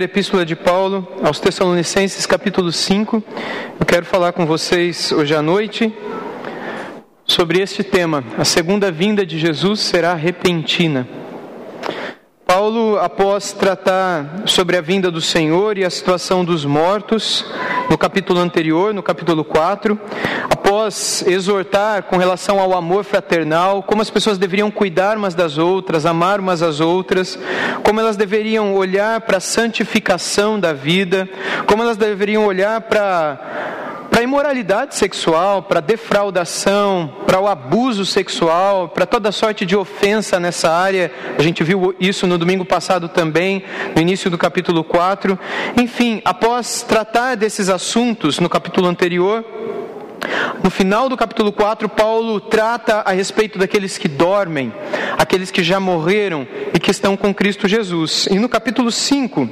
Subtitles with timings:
[0.00, 3.22] Epístola de Paulo aos Tessalonicenses, capítulo 5.
[3.78, 5.94] Eu quero falar com vocês hoje à noite
[7.26, 8.24] sobre este tema.
[8.38, 11.06] A segunda vinda de Jesus será repentina.
[12.46, 17.44] Paulo, após tratar sobre a vinda do Senhor e a situação dos mortos,
[17.90, 20.00] no capítulo anterior, no capítulo 4,
[20.72, 26.06] após exortar com relação ao amor fraternal, como as pessoas deveriam cuidar umas das outras,
[26.06, 27.38] amar umas às outras,
[27.84, 31.28] como elas deveriam olhar para a santificação da vida,
[31.66, 33.38] como elas deveriam olhar para
[34.08, 40.70] para imoralidade sexual, para defraudação, para o abuso sexual, para toda sorte de ofensa nessa
[40.70, 41.10] área.
[41.38, 43.64] A gente viu isso no domingo passado também,
[43.96, 45.38] no início do capítulo 4.
[45.78, 49.42] Enfim, após tratar desses assuntos no capítulo anterior,
[50.62, 54.72] no final do capítulo 4, Paulo trata a respeito daqueles que dormem,
[55.18, 58.26] aqueles que já morreram e que estão com Cristo Jesus.
[58.30, 59.48] E no capítulo 5,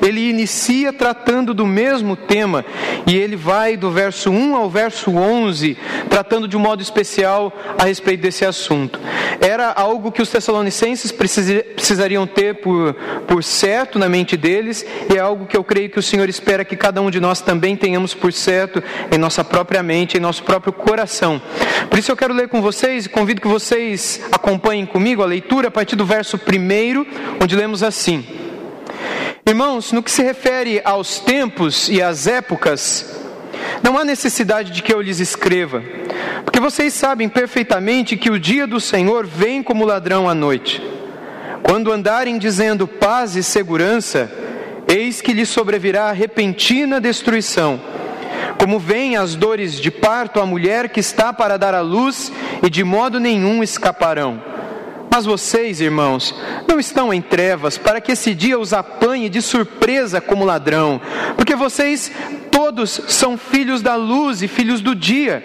[0.00, 2.64] ele inicia tratando do mesmo tema
[3.06, 5.76] e ele vai do verso 1 ao verso 11,
[6.08, 8.98] tratando de um modo especial a respeito desse assunto.
[9.40, 12.94] Era algo que os tessalonicenses precisariam ter por,
[13.26, 16.64] por certo na mente deles e é algo que eu creio que o Senhor espera
[16.64, 20.42] que cada um de nós também tenhamos por certo em nossa própria mente, em nosso
[20.42, 21.40] próprio coração.
[21.88, 25.68] Por isso eu quero ler com vocês e convido que vocês acompanhem comigo a leitura
[25.68, 28.41] a partir do verso 1, onde lemos assim.
[29.44, 33.20] Irmãos, no que se refere aos tempos e às épocas,
[33.82, 35.82] não há necessidade de que eu lhes escreva,
[36.44, 40.80] porque vocês sabem perfeitamente que o dia do Senhor vem como ladrão à noite.
[41.64, 44.30] Quando andarem dizendo paz e segurança,
[44.86, 47.80] eis que lhes sobrevirá a repentina destruição.
[48.60, 52.30] Como vêm as dores de parto à mulher que está para dar à luz,
[52.62, 54.51] e de modo nenhum escaparão.
[55.14, 56.34] Mas vocês, irmãos,
[56.66, 60.98] não estão em trevas para que esse dia os apanhe de surpresa como ladrão,
[61.36, 62.10] porque vocês
[62.52, 65.42] todos são filhos da luz e filhos do dia.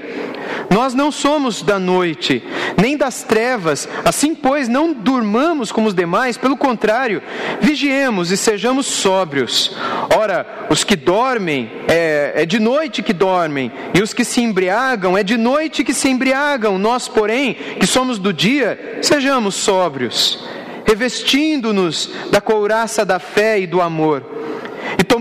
[0.70, 2.44] Nós não somos da noite,
[2.78, 7.22] nem das trevas, assim pois não durmamos como os demais, pelo contrário,
[7.62, 9.76] vigiemos e sejamos sóbrios.
[10.16, 15.18] Ora, os que dormem, é, é de noite que dormem, e os que se embriagam,
[15.18, 16.78] é de noite que se embriagam.
[16.78, 20.46] Nós, porém, que somos do dia, sejamos sóbrios,
[20.86, 24.24] revestindo-nos da couraça da fé e do amor,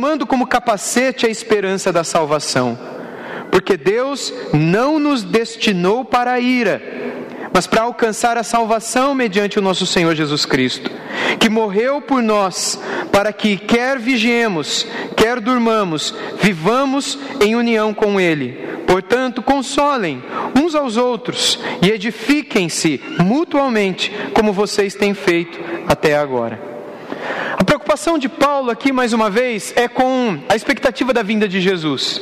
[0.07, 2.79] tomando como capacete a esperança da salvação
[3.51, 6.83] porque Deus não nos destinou para a ira,
[7.53, 10.91] mas para alcançar a salvação mediante o nosso Senhor Jesus Cristo,
[11.41, 12.79] que morreu por nós,
[13.11, 14.87] para que, quer vigiemos,
[15.17, 18.53] quer durmamos, vivamos em união com Ele.
[18.87, 20.23] Portanto, consolem
[20.61, 26.61] uns aos outros e edifiquem-se mutuamente, como vocês têm feito até agora.
[27.59, 31.61] A preocupação de Paulo aqui, mais uma vez, é com a expectativa da vinda de
[31.61, 32.21] Jesus.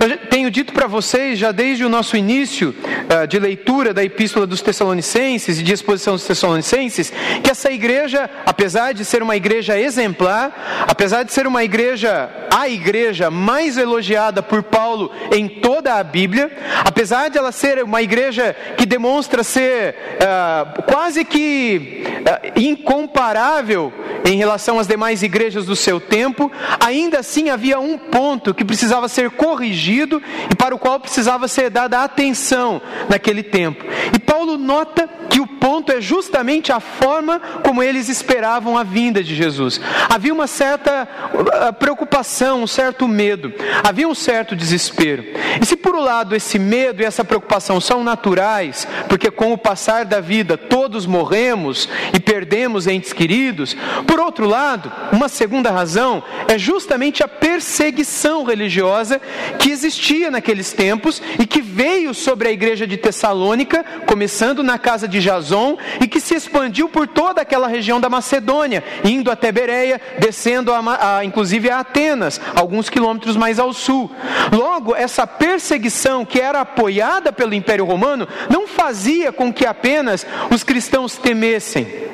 [0.00, 4.48] Eu tenho dito para vocês, já desde o nosso início uh, de leitura da Epístola
[4.48, 7.12] dos Tessalonicenses e de exposição dos Tessalonicenses,
[7.42, 12.68] que essa igreja, apesar de ser uma igreja exemplar, apesar de ser uma igreja, a
[12.68, 16.50] igreja mais elogiada por Paulo em toda a Bíblia,
[16.84, 23.92] apesar de ela ser uma igreja que demonstra ser uh, quase que uh, incomparável
[24.26, 24.88] em relação às
[25.22, 30.74] igrejas do seu tempo, ainda assim havia um ponto que precisava ser corrigido e para
[30.74, 33.84] o qual precisava ser dada atenção naquele tempo.
[34.14, 35.46] E Paulo nota que o
[35.86, 39.80] ponto é justamente a forma como eles esperavam a vinda de Jesus.
[40.08, 43.52] Havia uma certa uh, preocupação, um certo medo,
[43.84, 45.24] havia um certo desespero.
[45.60, 49.58] E se por um lado esse medo e essa preocupação são naturais, porque com o
[49.58, 53.76] passar da vida todos morremos e perdemos entes queridos,
[54.06, 59.20] por outro lado, uma segunda razão é justamente a perseguição religiosa
[59.58, 65.06] que existia naqueles tempos e que veio sobre a igreja de Tessalônica, começando na casa
[65.06, 70.00] de Jason e que se expandiu por toda aquela região da Macedônia, indo até Bereia,
[70.18, 74.10] descendo a, a, inclusive a Atenas, alguns quilômetros mais ao sul.
[74.52, 80.62] Logo, essa perseguição que era apoiada pelo Império Romano não fazia com que apenas os
[80.62, 82.06] cristãos temessem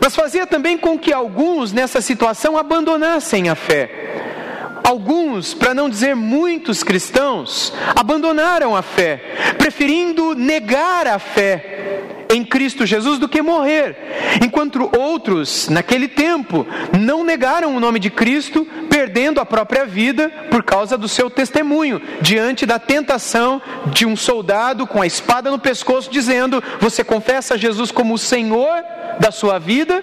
[0.00, 3.90] mas fazia também com que alguns nessa situação abandonassem a fé.
[4.84, 9.20] Alguns, para não dizer muitos cristãos, abandonaram a fé,
[9.58, 11.78] preferindo negar a fé
[12.30, 13.96] em Cristo Jesus do que morrer,
[14.44, 16.66] enquanto outros, naquele tempo,
[16.98, 22.00] não negaram o nome de Cristo, perdendo a própria vida por causa do seu testemunho,
[22.20, 27.90] diante da tentação de um soldado com a espada no pescoço, dizendo: Você confessa Jesus
[27.90, 28.84] como o Senhor
[29.18, 30.02] da sua vida?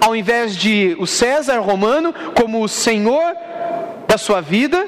[0.00, 3.36] ao invés de o César romano como o senhor
[4.08, 4.86] da sua vida,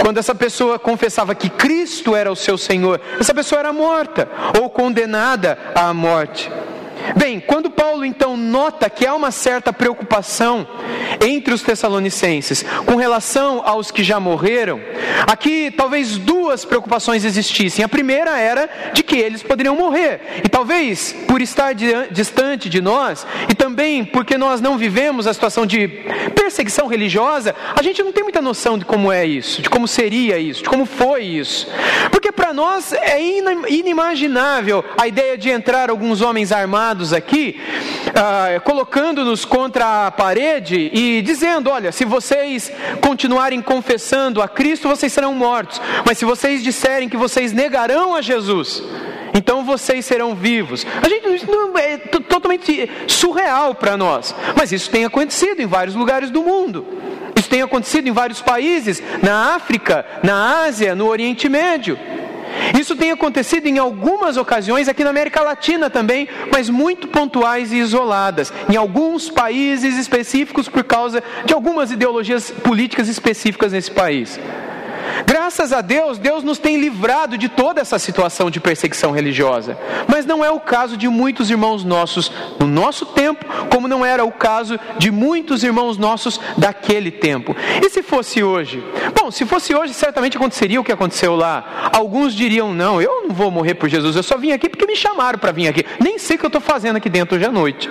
[0.00, 4.28] quando essa pessoa confessava que Cristo era o seu Senhor, essa pessoa era morta
[4.60, 6.50] ou condenada à morte.
[7.14, 10.66] Bem, quando Paulo então nota que há uma certa preocupação
[11.20, 14.80] entre os tessalonicenses com relação aos que já morreram,
[15.26, 17.84] aqui talvez duas preocupações existissem.
[17.84, 21.74] A primeira era de que eles poderiam morrer, e talvez por estar
[22.10, 25.88] distante de nós, e também porque nós não vivemos a situação de
[26.34, 30.38] perseguição religiosa, a gente não tem muita noção de como é isso, de como seria
[30.38, 31.68] isso, de como foi isso.
[32.10, 33.18] Porque para nós é
[33.68, 37.60] inimaginável a ideia de entrar alguns homens armados aqui,
[38.14, 45.12] ah, colocando-nos contra a parede e dizendo: olha, se vocês continuarem confessando a Cristo, vocês
[45.12, 48.82] serão mortos, mas se vocês disserem que vocês negarão a Jesus,
[49.34, 50.86] então vocês serão vivos.
[51.02, 56.30] A gente não é totalmente surreal para nós, mas isso tem acontecido em vários lugares
[56.30, 56.86] do mundo.
[57.38, 61.98] Isso tem acontecido em vários países, na África, na Ásia, no Oriente Médio.
[62.78, 67.76] Isso tem acontecido em algumas ocasiões aqui na América Latina também, mas muito pontuais e
[67.76, 74.38] isoladas, em alguns países específicos por causa de algumas ideologias políticas específicas nesse país.
[75.26, 79.78] Graças a Deus, Deus nos tem livrado de toda essa situação de perseguição religiosa.
[80.08, 84.24] Mas não é o caso de muitos irmãos nossos no nosso tempo, como não era
[84.24, 87.56] o caso de muitos irmãos nossos daquele tempo.
[87.84, 88.82] E se fosse hoje?
[89.18, 91.90] Bom, se fosse hoje, certamente aconteceria o que aconteceu lá.
[91.92, 94.96] Alguns diriam: não, eu não vou morrer por Jesus, eu só vim aqui porque me
[94.96, 95.84] chamaram para vir aqui.
[96.00, 97.90] Nem sei o que eu estou fazendo aqui dentro hoje à noite.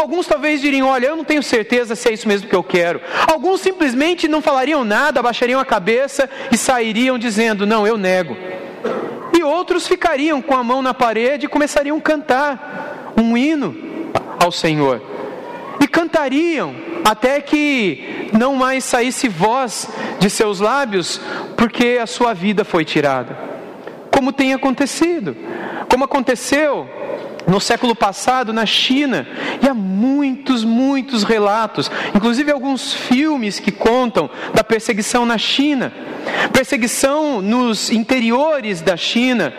[0.00, 3.00] Alguns talvez diriam: Olha, eu não tenho certeza se é isso mesmo que eu quero.
[3.30, 8.36] Alguns simplesmente não falariam nada, abaixariam a cabeça e sairiam dizendo: Não, eu nego.
[9.36, 13.74] E outros ficariam com a mão na parede e começariam a cantar um hino
[14.42, 15.02] ao Senhor.
[15.80, 16.74] E cantariam
[17.04, 19.88] até que não mais saísse voz
[20.18, 21.20] de seus lábios,
[21.56, 23.36] porque a sua vida foi tirada.
[24.10, 25.36] Como tem acontecido,
[25.88, 26.88] como aconteceu
[27.46, 29.26] no século passado na China.
[29.62, 29.74] E há
[30.04, 35.92] muitos, muitos relatos, inclusive alguns filmes que contam da perseguição na China.
[36.52, 39.52] Perseguição nos interiores da China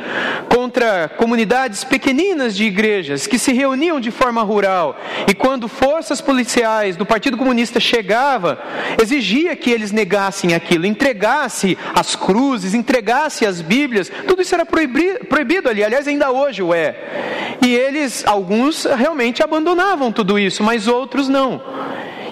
[0.50, 5.00] contra comunidades pequeninas de igrejas que se reuniam de forma rural.
[5.28, 8.60] E quando forças policiais do Partido Comunista chegava,
[9.02, 14.12] exigia que eles negassem aquilo, entregasse as cruzes, entregasse as Bíblias.
[14.28, 15.84] Tudo isso era proibido, proibido ali.
[15.84, 17.58] Aliás, ainda hoje o é.
[17.62, 21.62] E eles, alguns realmente abandonavam tudo isso, mas outros não.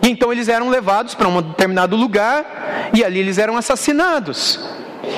[0.02, 4.60] E então eles eram levados para um determinado lugar e ali eles eram assassinados.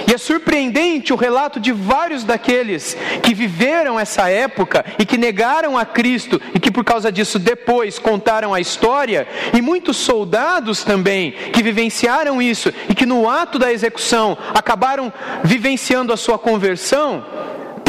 [0.07, 5.77] E é surpreendente o relato de vários daqueles que viveram essa época e que negaram
[5.77, 11.31] a Cristo e que por causa disso depois contaram a história, e muitos soldados também
[11.53, 17.23] que vivenciaram isso e que no ato da execução acabaram vivenciando a sua conversão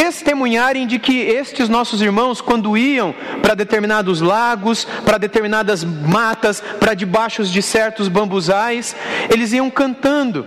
[0.07, 3.13] testemunharem de que estes nossos irmãos, quando iam
[3.43, 8.95] para determinados lagos, para determinadas matas, para debaixo de certos bambuzais,
[9.29, 10.47] eles iam cantando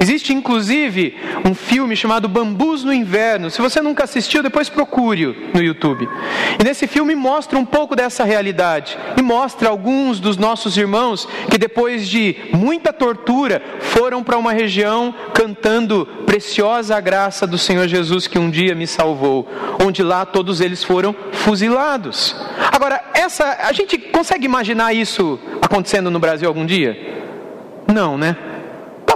[0.00, 3.50] Existe inclusive um filme chamado Bambus no Inverno.
[3.50, 6.08] Se você nunca assistiu, depois procure no YouTube.
[6.58, 11.58] E nesse filme mostra um pouco dessa realidade e mostra alguns dos nossos irmãos que
[11.58, 18.26] depois de muita tortura foram para uma região cantando preciosa a graça do Senhor Jesus
[18.26, 19.48] que um dia me salvou,
[19.84, 22.36] onde lá todos eles foram fuzilados.
[22.72, 26.96] Agora, essa a gente consegue imaginar isso acontecendo no Brasil algum dia?
[27.92, 28.36] Não, né?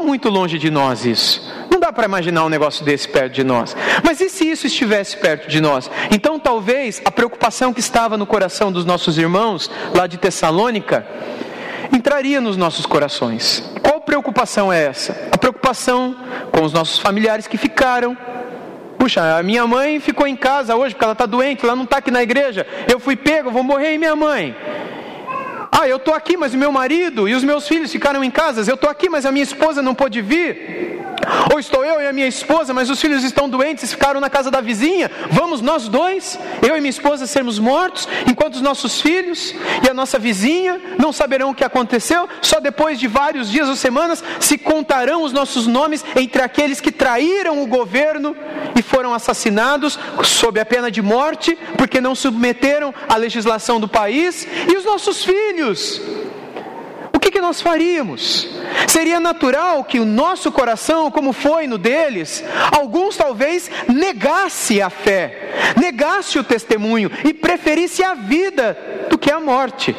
[0.02, 1.40] Muito longe de nós isso.
[1.70, 3.76] Não dá para imaginar um negócio desse perto de nós.
[4.04, 5.90] Mas e se isso estivesse perto de nós?
[6.10, 11.06] Então talvez a preocupação que estava no coração dos nossos irmãos lá de Tessalônica
[11.92, 13.62] entraria nos nossos corações.
[13.82, 15.28] Qual preocupação é essa?
[15.30, 16.16] A preocupação
[16.50, 18.16] com os nossos familiares que ficaram.
[18.98, 21.98] Puxa, a minha mãe ficou em casa hoje porque ela está doente, ela não está
[21.98, 22.66] aqui na igreja.
[22.88, 24.54] Eu fui pego, vou morrer e minha mãe.
[25.74, 28.70] Ah, eu estou aqui, mas o meu marido e os meus filhos ficaram em casa.
[28.70, 31.00] Eu estou aqui, mas a minha esposa não pôde vir.
[31.50, 34.28] Ou estou eu e a minha esposa, mas os filhos estão doentes e ficaram na
[34.28, 35.10] casa da vizinha.
[35.30, 39.94] Vamos nós dois, eu e minha esposa, sermos mortos, enquanto os nossos filhos e a
[39.94, 42.28] nossa vizinha não saberão o que aconteceu.
[42.42, 46.92] Só depois de vários dias ou semanas se contarão os nossos nomes entre aqueles que
[46.92, 48.36] traíram o governo
[48.76, 54.46] e foram assassinados sob a pena de morte, porque não submeteram à legislação do país,
[54.68, 56.00] e os nossos filhos filhos,
[57.12, 58.48] o que, que nós faríamos?
[58.88, 62.42] Seria natural que o nosso coração, como foi no deles,
[62.72, 68.76] alguns talvez negasse a fé, negasse o testemunho e preferisse a vida
[69.08, 69.94] do que a morte.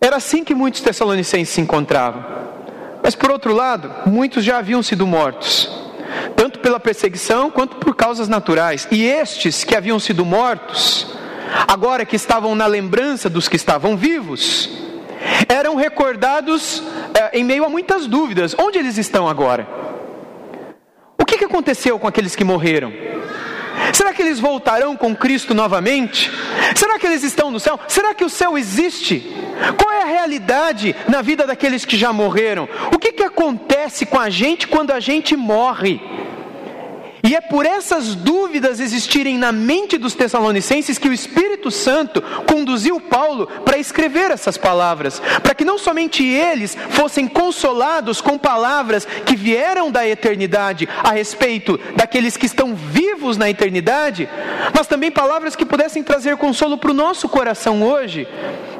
[0.00, 2.24] Era assim que muitos tessalonicenses se encontravam.
[3.02, 5.68] Mas por outro lado, muitos já haviam sido mortos,
[6.36, 8.86] tanto pela perseguição quanto por causas naturais.
[8.92, 11.08] E estes que haviam sido mortos,
[11.68, 14.70] agora que estavam na lembrança dos que estavam vivos,
[15.48, 16.82] eram recordados
[17.14, 19.66] eh, em meio a muitas dúvidas: onde eles estão agora?
[21.18, 22.92] O que, que aconteceu com aqueles que morreram?
[23.92, 26.30] Será que eles voltarão com Cristo novamente?
[26.74, 27.78] Será que eles estão no céu?
[27.88, 29.32] Será que o céu existe?
[29.76, 32.68] Qual é a realidade na vida daqueles que já morreram?
[32.92, 36.00] O que, que acontece com a gente quando a gente morre?
[37.22, 43.00] E é por essas dúvidas existirem na mente dos Tessalonicenses que o Espírito Santo conduziu
[43.00, 49.36] Paulo para escrever essas palavras, para que não somente eles fossem consolados com palavras que
[49.36, 54.28] vieram da eternidade a respeito daqueles que estão vivos na eternidade,
[54.74, 58.26] mas também palavras que pudessem trazer consolo para o nosso coração hoje,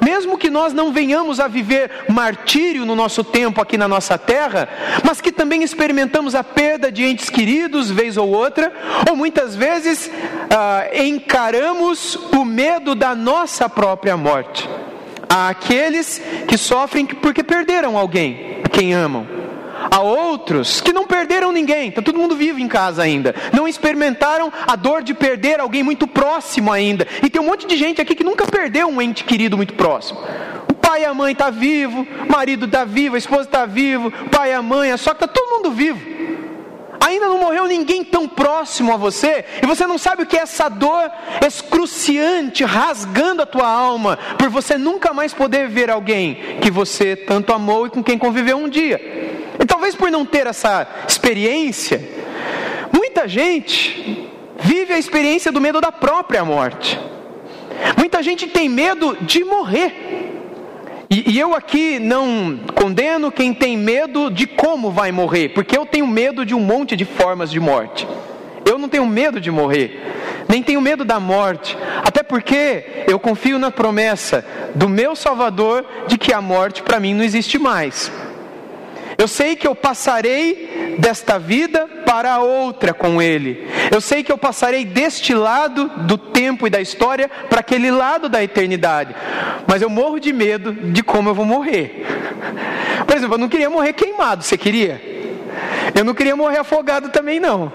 [0.04, 4.68] mesmo que nós não venhamos a viver martírio no nosso tempo aqui na nossa terra,
[5.04, 8.72] mas que também experimentamos a perda de entes queridos, vez ou outra,
[9.08, 10.10] ou muitas vezes
[10.50, 14.68] ah, encaramos o medo da nossa própria morte.
[15.28, 19.26] Há aqueles que sofrem porque perderam alguém, quem amam.
[19.90, 23.34] Há outros que não perderam ninguém, está todo mundo vivo em casa ainda.
[23.52, 27.06] Não experimentaram a dor de perder alguém muito próximo ainda.
[27.22, 30.20] E tem um monte de gente aqui que nunca perdeu um ente querido muito próximo.
[30.70, 34.10] O pai e a mãe estão tá vivo, marido está vivo, a esposa está vivo,
[34.30, 36.00] pai e a mãe, só que está todo mundo vivo.
[37.04, 40.42] Ainda não morreu ninguém tão próximo a você, e você não sabe o que é
[40.42, 41.10] essa dor
[41.44, 47.52] excruciante, rasgando a tua alma, por você nunca mais poder ver alguém que você tanto
[47.52, 49.00] amou e com quem conviveu um dia.
[49.60, 52.08] E talvez por não ter essa experiência,
[52.92, 54.30] muita gente
[54.60, 57.00] vive a experiência do medo da própria morte.
[57.98, 60.31] Muita gente tem medo de morrer.
[61.12, 65.84] E, e, eu aqui não condeno quem tem medo de como vai morrer, porque eu
[65.84, 68.08] tenho medo de um monte de formas de morte.
[68.64, 70.00] Eu não tenho medo de morrer,
[70.48, 74.42] nem tenho medo da morte, até porque eu confio na promessa
[74.74, 78.10] do meu Salvador de que a morte para mim não existe mais.
[79.16, 83.68] Eu sei que eu passarei desta vida para outra com Ele.
[83.90, 88.28] Eu sei que eu passarei deste lado do tempo e da história para aquele lado
[88.28, 89.14] da eternidade.
[89.66, 92.04] Mas eu morro de medo de como eu vou morrer.
[93.06, 95.00] Por exemplo, eu não queria morrer queimado, você queria?
[95.94, 97.72] Eu não queria morrer afogado também, não.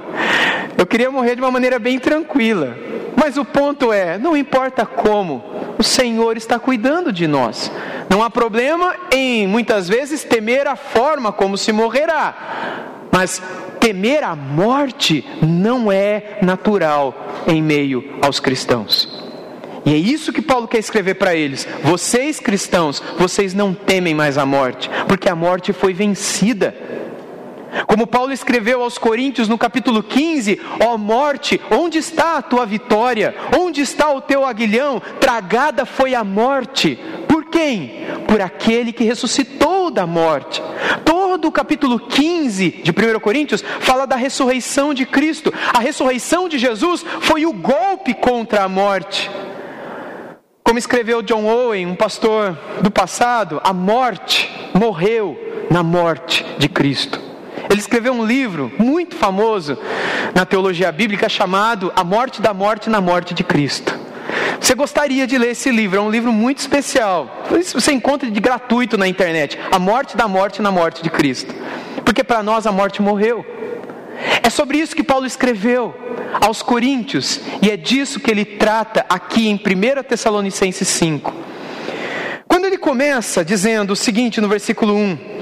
[0.77, 2.77] Eu queria morrer de uma maneira bem tranquila.
[3.19, 5.43] Mas o ponto é: não importa como,
[5.77, 7.71] o Senhor está cuidando de nós.
[8.09, 13.07] Não há problema em, muitas vezes, temer a forma como se morrerá.
[13.12, 13.41] Mas
[13.79, 19.25] temer a morte não é natural em meio aos cristãos.
[19.86, 21.67] E é isso que Paulo quer escrever para eles.
[21.81, 26.75] Vocês cristãos, vocês não temem mais a morte, porque a morte foi vencida.
[27.86, 33.36] Como Paulo escreveu aos Coríntios no capítulo 15: Ó morte, onde está a tua vitória?
[33.57, 35.01] Onde está o teu aguilhão?
[35.19, 36.98] Tragada foi a morte.
[37.27, 38.05] Por quem?
[38.27, 40.62] Por aquele que ressuscitou da morte.
[41.05, 45.53] Todo o capítulo 15 de 1 Coríntios fala da ressurreição de Cristo.
[45.74, 49.29] A ressurreição de Jesus foi o golpe contra a morte.
[50.63, 55.38] Como escreveu John Owen, um pastor do passado, a morte morreu
[55.72, 57.26] na morte de Cristo.
[57.69, 59.77] Ele escreveu um livro muito famoso
[60.33, 63.93] na teologia bíblica chamado A Morte da Morte na Morte de Cristo.
[64.59, 65.97] Você gostaria de ler esse livro?
[65.97, 67.45] É um livro muito especial.
[67.74, 69.57] Você encontra de gratuito na internet.
[69.71, 71.53] A Morte da Morte na Morte de Cristo.
[72.03, 73.45] Porque para nós a morte morreu.
[74.41, 75.93] É sobre isso que Paulo escreveu
[76.41, 81.33] aos Coríntios, e é disso que ele trata aqui em 1 Tessalonicenses 5.
[82.47, 85.37] Quando ele começa dizendo o seguinte no versículo 1: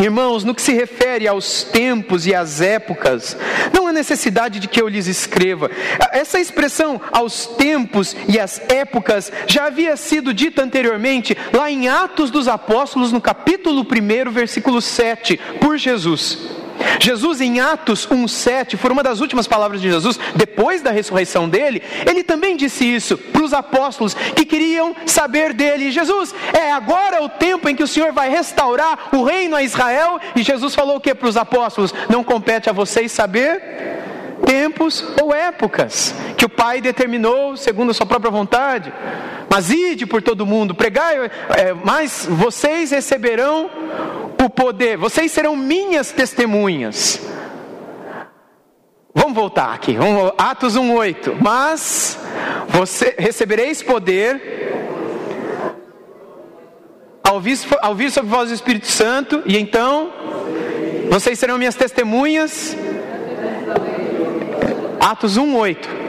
[0.00, 3.36] Irmãos, no que se refere aos tempos e às épocas,
[3.74, 5.70] não há necessidade de que eu lhes escreva.
[6.12, 12.30] Essa expressão aos tempos e às épocas já havia sido dita anteriormente lá em Atos
[12.30, 16.57] dos Apóstolos, no capítulo 1, versículo 7, por Jesus.
[17.00, 21.82] Jesus, em Atos 1,7, foi uma das últimas palavras de Jesus, depois da ressurreição dele,
[22.08, 27.28] ele também disse isso para os apóstolos que queriam saber dele: Jesus, é agora o
[27.28, 30.20] tempo em que o Senhor vai restaurar o reino a Israel?
[30.34, 31.94] E Jesus falou o que para os apóstolos?
[32.08, 33.98] Não compete a vocês saber?
[34.44, 38.92] tempos ou épocas que o Pai determinou segundo a sua própria vontade.
[39.50, 41.16] Mas ide por todo mundo, pregai,
[41.56, 43.70] é, mas vocês receberão
[44.40, 47.20] o poder, vocês serão minhas testemunhas.
[49.14, 51.34] Vamos voltar aqui, vamos, Atos 1,8.
[51.40, 52.18] Mas
[52.68, 54.58] você recebereis poder
[57.32, 60.12] ouvir, ao ouvir sobre voz do Espírito Santo, e então
[61.10, 62.76] vocês serão minhas testemunhas.
[65.00, 66.07] Atos 1, 8.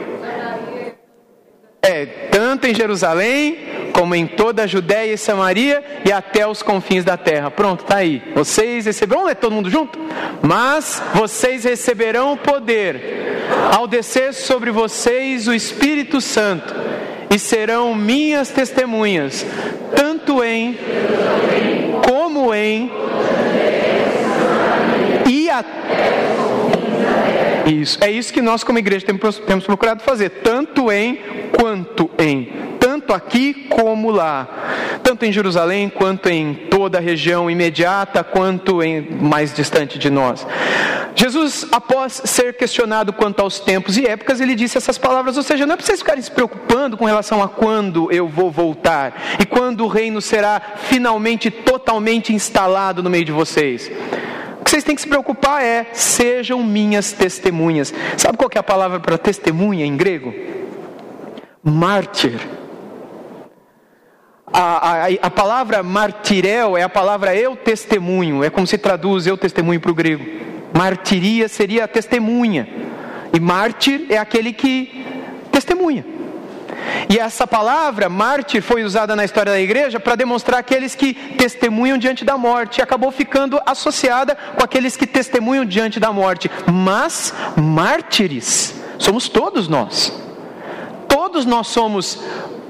[1.82, 7.04] É, tanto em Jerusalém, como em toda a Judéia e Samaria e até os confins
[7.04, 7.50] da terra.
[7.50, 8.22] Pronto, tá aí.
[8.34, 9.98] Vocês receberão, é todo mundo junto?
[10.42, 13.20] Mas vocês receberão o poder
[13.74, 16.74] ao descer sobre vocês o Espírito Santo
[17.30, 19.46] e serão minhas testemunhas,
[19.94, 20.76] tanto em
[22.06, 22.90] como em
[25.28, 25.80] e até
[27.66, 27.98] isso.
[28.00, 31.20] É isso que nós, como igreja, temos procurado fazer, tanto em
[31.60, 32.48] quanto em.
[32.80, 34.48] Tanto aqui como lá.
[35.02, 40.46] Tanto em Jerusalém, quanto em toda a região imediata, quanto em mais distante de nós.
[41.14, 45.66] Jesus, após ser questionado quanto aos tempos e épocas, ele disse essas palavras, ou seja,
[45.66, 49.44] não é para vocês ficarem se preocupando com relação a quando eu vou voltar e
[49.44, 53.90] quando o reino será finalmente totalmente instalado no meio de vocês
[54.64, 57.92] que vocês têm que se preocupar é: sejam minhas testemunhas.
[58.16, 60.32] Sabe qual é a palavra para testemunha em grego?
[61.62, 62.40] Mártir.
[64.52, 69.36] A, a, a palavra martirel é a palavra eu testemunho, é como se traduz eu
[69.36, 70.24] testemunho para o grego.
[70.76, 72.68] Martiria seria testemunha,
[73.32, 75.04] e mártir é aquele que
[75.52, 76.04] testemunha.
[77.08, 81.98] E essa palavra, mártir, foi usada na história da igreja para demonstrar aqueles que testemunham
[81.98, 86.50] diante da morte, e acabou ficando associada com aqueles que testemunham diante da morte.
[86.72, 90.29] Mas mártires somos todos nós.
[91.10, 92.20] Todos nós somos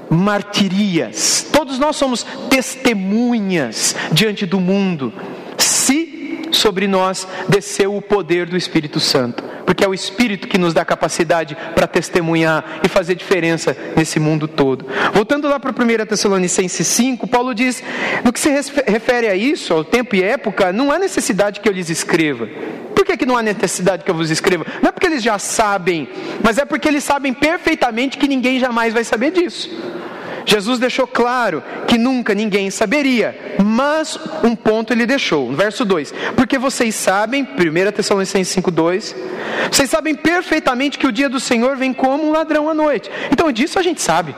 [0.09, 5.13] martirias, todos nós somos testemunhas diante do mundo,
[5.61, 10.73] se sobre nós desceu o poder do Espírito Santo porque é o Espírito que nos
[10.73, 14.85] dá capacidade para testemunhar e fazer diferença nesse mundo todo.
[15.13, 17.81] Voltando lá para 1 Tessalonicenses 5, Paulo diz:
[18.21, 18.49] no que se
[18.85, 22.49] refere a isso, ao tempo e época, não há necessidade que eu lhes escreva.
[22.93, 24.65] Por que, que não há necessidade que eu vos escreva?
[24.81, 26.09] Não é porque eles já sabem,
[26.43, 29.69] mas é porque eles sabem perfeitamente que ninguém jamais vai saber disso.
[30.45, 36.13] Jesus deixou claro que nunca ninguém saberia, mas um ponto ele deixou, no verso 2:
[36.35, 39.15] Porque vocês sabem, 1 Tessalonicenses 5,2,
[39.71, 43.09] vocês sabem perfeitamente que o dia do Senhor vem como um ladrão à noite.
[43.31, 44.35] Então disso a gente sabe.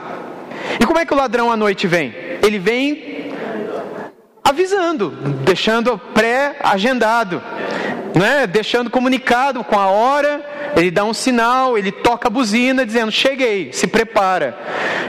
[0.80, 2.14] E como é que o ladrão à noite vem?
[2.42, 3.32] Ele vem
[4.42, 5.10] avisando,
[5.44, 7.42] deixando pré-agendado,
[8.14, 8.46] né?
[8.46, 10.44] deixando comunicado com a hora
[10.76, 14.58] ele dá um sinal, ele toca a buzina dizendo: Cheguei, se prepara.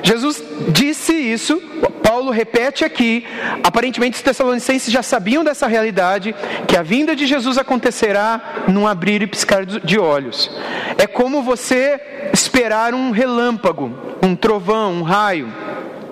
[0.04, 1.62] Jesus disse isso,
[2.04, 3.26] Paulo repete aqui.
[3.64, 6.36] Aparentemente, os Tessalonicenses já sabiam dessa realidade,
[6.68, 10.52] que a vinda de Jesus acontecerá num abrir e piscar de olhos.
[10.98, 12.00] É como você
[12.32, 15.52] esperar um relâmpago, um trovão, um raio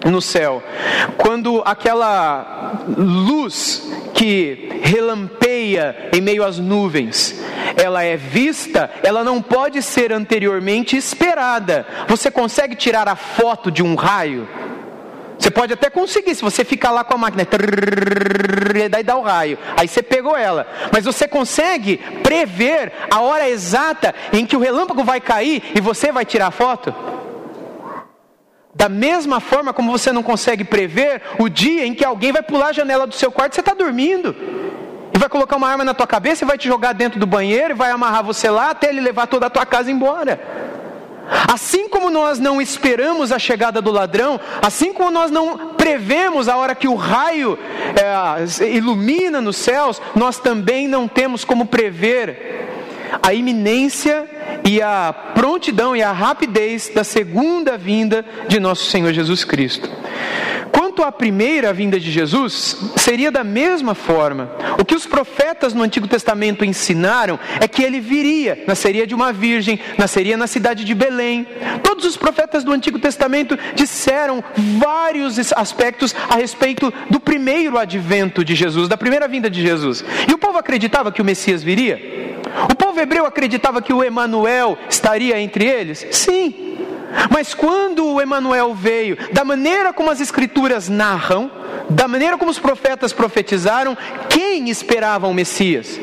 [0.05, 0.63] no céu.
[1.17, 7.41] Quando aquela luz que relampeia em meio às nuvens,
[7.75, 11.85] ela é vista, ela não pode ser anteriormente esperada.
[12.07, 14.47] Você consegue tirar a foto de um raio?
[15.37, 17.45] Você pode até conseguir, se você ficar lá com a máquina,
[18.89, 20.65] daí dá o raio, aí você pegou ela.
[20.91, 26.11] Mas você consegue prever a hora exata em que o relâmpago vai cair e você
[26.11, 26.93] vai tirar a foto?
[28.75, 32.67] Da mesma forma como você não consegue prever o dia em que alguém vai pular
[32.67, 34.35] a janela do seu quarto você está dormindo.
[35.13, 37.73] E vai colocar uma arma na tua cabeça e vai te jogar dentro do banheiro
[37.73, 40.39] e vai amarrar você lá até ele levar toda a tua casa embora.
[41.47, 46.57] Assim como nós não esperamos a chegada do ladrão, assim como nós não prevemos a
[46.57, 47.57] hora que o raio
[47.95, 52.63] é, ilumina nos céus, nós também não temos como prever
[53.21, 54.27] a iminência
[54.65, 59.89] e a prontidão e a rapidez da segunda vinda de nosso Senhor Jesus Cristo.
[60.71, 64.51] Quanto à primeira vinda de Jesus, seria da mesma forma.
[64.79, 69.31] O que os profetas no Antigo Testamento ensinaram é que ele viria, nasceria de uma
[69.31, 71.47] virgem, nasceria na cidade de Belém.
[71.83, 74.43] Todos os profetas do Antigo Testamento disseram
[74.79, 80.03] vários aspectos a respeito do primeiro advento de Jesus, da primeira vinda de Jesus.
[80.27, 82.32] E o povo acreditava que o Messias viria?
[82.69, 86.05] O povo hebreu acreditava que o Emanuel estaria entre eles?
[86.11, 86.77] Sim.
[87.29, 91.51] Mas quando o Emanuel veio, da maneira como as escrituras narram,
[91.89, 93.97] da maneira como os profetas profetizaram,
[94.29, 95.99] quem esperava o Messias?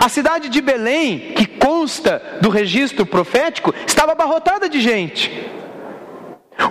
[0.00, 5.48] A cidade de Belém, que consta do registro profético, estava abarrotada de gente.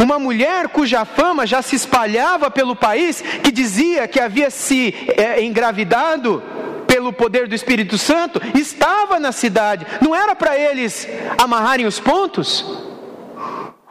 [0.03, 5.41] Uma mulher cuja fama já se espalhava pelo país, que dizia que havia se é,
[5.41, 6.43] engravidado
[6.87, 9.85] pelo poder do Espírito Santo, estava na cidade.
[10.01, 12.65] Não era para eles amarrarem os pontos?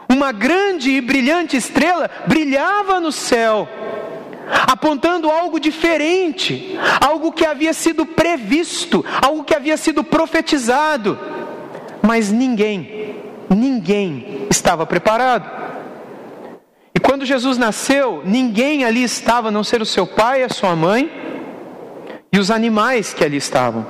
[0.08, 3.68] Uma grande e brilhante estrela brilhava no céu.
[4.48, 11.18] apontando algo diferente, algo que havia sido previsto, algo que havia sido profetizado,
[12.00, 13.16] mas ninguém,
[13.50, 15.50] ninguém estava preparado.
[16.94, 20.76] E quando Jesus nasceu, ninguém ali estava, a não ser o seu pai, a sua
[20.76, 21.10] mãe
[22.36, 23.86] e os animais que ali estavam.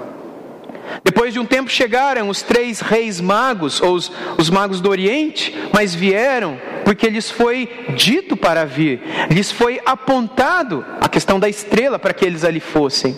[1.03, 5.53] Depois de um tempo chegaram os três reis magos, ou os, os, magos do Oriente,
[5.73, 11.99] mas vieram porque lhes foi dito para vir, lhes foi apontado a questão da estrela
[11.99, 13.17] para que eles ali fossem.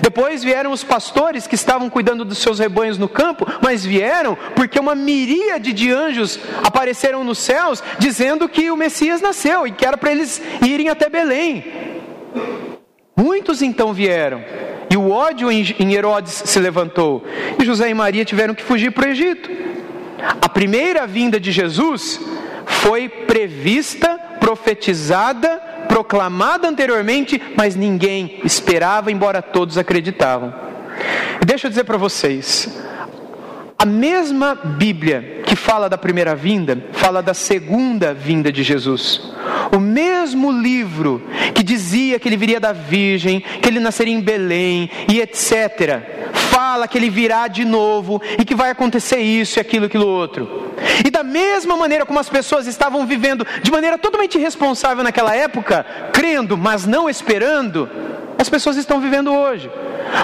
[0.00, 4.80] Depois vieram os pastores que estavam cuidando dos seus rebanhos no campo, mas vieram porque
[4.80, 9.96] uma miríade de anjos apareceram nos céus dizendo que o Messias nasceu e que era
[9.96, 11.64] para eles irem até Belém.
[13.16, 14.44] Muitos então vieram,
[14.90, 17.24] e o ódio em Herodes se levantou,
[17.60, 19.50] e José e Maria tiveram que fugir para o Egito.
[20.40, 22.20] A primeira vinda de Jesus
[22.66, 30.52] foi prevista, profetizada proclamada anteriormente, mas ninguém esperava, embora todos acreditavam.
[31.44, 32.68] Deixa eu dizer para vocês,
[33.78, 39.32] a mesma Bíblia que fala da primeira vinda, fala da segunda vinda de Jesus.
[39.72, 41.22] O mesmo livro
[41.54, 46.32] que dizia que ele viria da Virgem, que ele nasceria em Belém e etc.
[46.32, 50.72] Fala que ele virá de novo e que vai acontecer isso e aquilo, aquilo outro.
[51.04, 55.84] E da mesma maneira como as pessoas estavam vivendo de maneira totalmente irresponsável naquela época,
[56.12, 57.88] crendo, mas não esperando,
[58.38, 59.70] as pessoas estão vivendo hoje.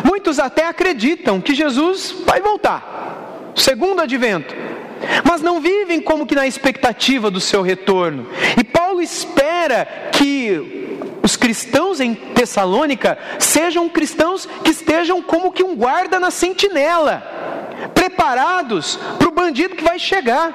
[0.05, 4.55] Muitos até acreditam que Jesus vai voltar, segundo advento,
[5.25, 8.27] mas não vivem como que na expectativa do seu retorno.
[8.59, 15.77] E Paulo espera que os cristãos em Tessalônica sejam cristãos que estejam como que um
[15.77, 17.23] guarda na sentinela,
[17.95, 20.53] preparados para o bandido que vai chegar,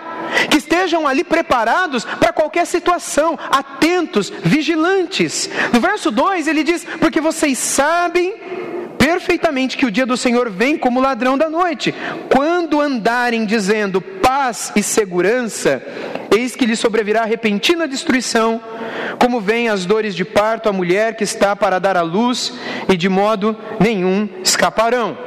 [0.49, 5.49] que estejam ali preparados para qualquer situação, atentos, vigilantes.
[5.71, 8.33] No verso 2 ele diz: Porque vocês sabem
[9.08, 11.96] perfeitamente que o dia do Senhor vem como ladrão da noite.
[12.30, 15.82] Quando andarem dizendo paz e segurança,
[16.30, 18.62] eis que lhe sobrevirá repentina destruição,
[19.17, 22.52] como vêm as dores de parto à mulher que está para dar à luz,
[22.89, 25.17] e de modo nenhum escaparão.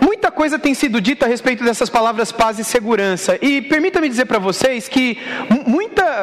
[0.00, 3.36] Muita coisa tem sido dita a respeito dessas palavras paz e segurança.
[3.42, 5.18] E permita-me dizer para vocês que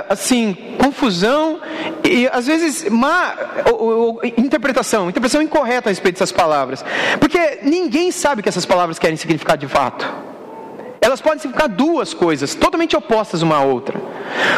[0.10, 1.60] assim confusão
[2.04, 3.36] e às vezes má
[3.72, 6.84] ou, ou, interpretação, interpretação incorreta a respeito dessas palavras.
[7.20, 10.35] Porque ninguém sabe o que essas palavras querem significar de fato
[11.06, 14.02] elas podem significar duas coisas, totalmente opostas uma à outra.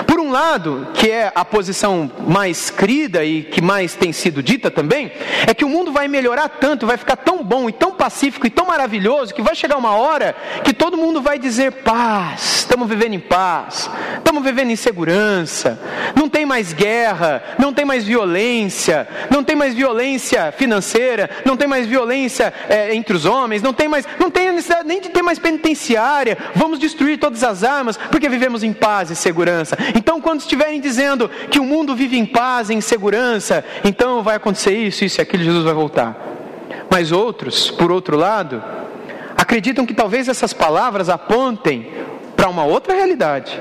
[0.08, 4.72] Por um lado, que é a posição mais crida e que mais tem sido dita
[4.72, 5.12] também,
[5.46, 8.50] é que o mundo vai melhorar tanto, vai ficar tão bom e tão pacífico e
[8.50, 10.34] tão maravilhoso, que vai chegar uma hora
[10.64, 15.78] que todo mundo vai dizer paz, estamos vivendo em paz, estamos vivendo em segurança,
[16.16, 21.68] não tem mais guerra, não tem mais violência, não tem mais violência financeira, não tem
[21.68, 25.22] mais violência é, entre os homens, não tem mais, não tem necessidade nem de ter
[25.22, 29.78] mais penitenciária, vamos destruir todas as armas, porque vivemos em paz e segurança.
[29.96, 34.36] Então, quando estiverem dizendo que o mundo vive em paz e em segurança, então vai
[34.36, 36.16] acontecer isso, isso e aquilo, Jesus vai voltar.
[36.90, 38.64] Mas outros, por outro lado,
[39.36, 41.92] acreditam que talvez essas palavras apontem
[42.36, 43.60] para uma outra realidade.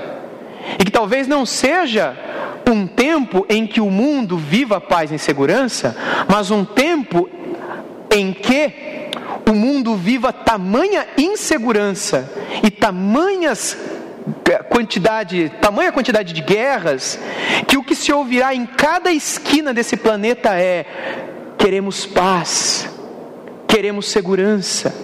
[0.79, 2.17] E que talvez não seja
[2.69, 5.97] um tempo em que o mundo viva paz e segurança,
[6.29, 7.29] mas um tempo
[8.11, 8.73] em que
[9.49, 12.29] o mundo viva tamanha insegurança
[12.63, 13.77] e tamanhas
[14.69, 17.19] quantidade, tamanha quantidade de guerras,
[17.67, 20.85] que o que se ouvirá em cada esquina desse planeta é:
[21.57, 22.89] queremos paz,
[23.69, 24.95] queremos segurança.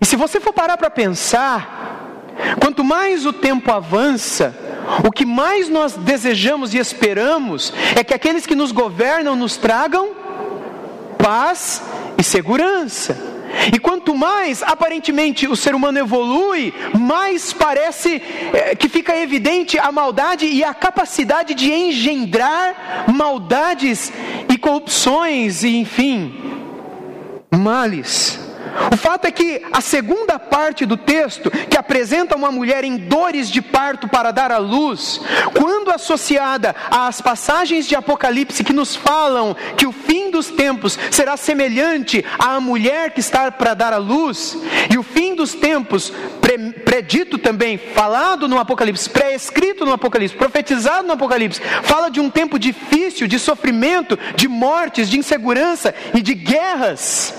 [0.00, 2.24] E se você for parar para pensar,
[2.58, 4.56] quanto mais o tempo avança,
[5.04, 10.10] o que mais nós desejamos e esperamos é que aqueles que nos governam nos tragam
[11.18, 11.82] paz
[12.18, 13.16] e segurança.
[13.72, 19.90] E quanto mais aparentemente o ser humano evolui, mais parece é, que fica evidente a
[19.90, 24.12] maldade e a capacidade de engendrar maldades
[24.48, 26.34] e corrupções e enfim,
[27.50, 28.38] males.
[28.92, 33.50] O fato é que a segunda parte do texto, que apresenta uma mulher em dores
[33.50, 35.20] de parto para dar à luz,
[35.54, 41.34] quando associada às passagens de Apocalipse que nos falam que o fim dos tempos será
[41.36, 44.56] semelhante à mulher que está para dar à luz,
[44.92, 46.12] e o fim dos tempos,
[46.84, 52.58] predito também, falado no Apocalipse, pré-escrito no Apocalipse, profetizado no Apocalipse, fala de um tempo
[52.58, 57.34] difícil, de sofrimento, de mortes, de insegurança e de guerras.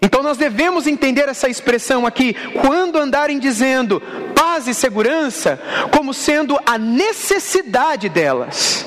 [0.00, 4.00] Então nós devemos entender essa expressão aqui, quando andarem dizendo
[4.34, 5.60] paz e segurança,
[5.94, 8.86] como sendo a necessidade delas.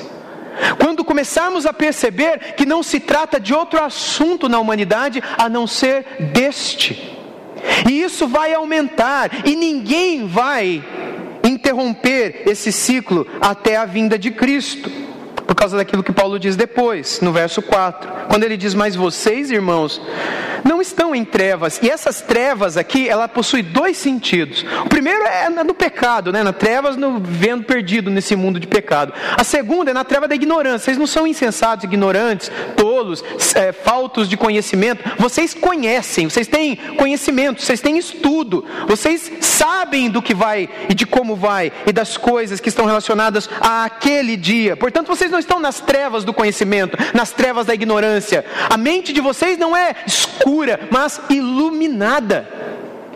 [0.78, 5.66] Quando começarmos a perceber que não se trata de outro assunto na humanidade a não
[5.66, 7.18] ser deste.
[7.88, 10.82] E isso vai aumentar, e ninguém vai
[11.44, 14.90] interromper esse ciclo até a vinda de Cristo
[15.46, 19.50] por causa daquilo que Paulo diz depois, no verso 4, quando ele diz: Mas vocês,
[19.50, 20.00] irmãos,
[20.64, 21.80] não estão em trevas.
[21.82, 24.64] E essas trevas aqui, ela possui dois sentidos.
[24.84, 26.42] O primeiro é no pecado, né?
[26.42, 29.12] na trevas, no vendo perdido nesse mundo de pecado.
[29.36, 30.84] A segunda é na treva da ignorância.
[30.84, 33.24] Vocês não são insensatos, ignorantes, tolos,
[33.54, 35.02] é, faltos de conhecimento.
[35.18, 41.06] Vocês conhecem, vocês têm conhecimento, vocês têm estudo, vocês sabem do que vai e de
[41.06, 44.76] como vai e das coisas que estão relacionadas àquele dia.
[44.76, 48.44] Portanto, vocês não estão nas trevas do conhecimento, nas trevas da ignorância.
[48.70, 52.48] A mente de vocês não é escura, mas iluminada.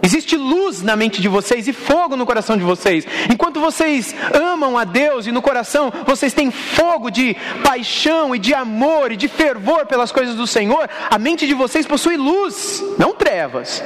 [0.03, 3.05] Existe luz na mente de vocês e fogo no coração de vocês.
[3.29, 8.55] Enquanto vocês amam a Deus e no coração vocês têm fogo de paixão e de
[8.55, 13.15] amor e de fervor pelas coisas do Senhor, a mente de vocês possui luz, não
[13.15, 13.83] trevas.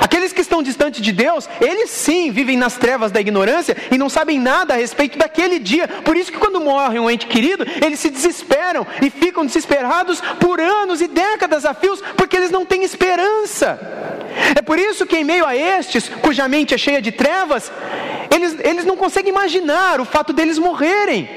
[0.00, 4.08] Aqueles que estão distantes de Deus, eles sim vivem nas trevas da ignorância e não
[4.08, 5.88] sabem nada a respeito daquele dia.
[5.88, 10.60] Por isso que quando morre um ente querido, eles se desesperam e ficam desesperados por
[10.60, 13.78] anos e décadas a fios, porque eles não têm esperança.
[14.54, 17.70] É por isso que em meio a estes, cuja mente é cheia de trevas,
[18.34, 21.28] eles, eles não conseguem imaginar o fato deles morrerem.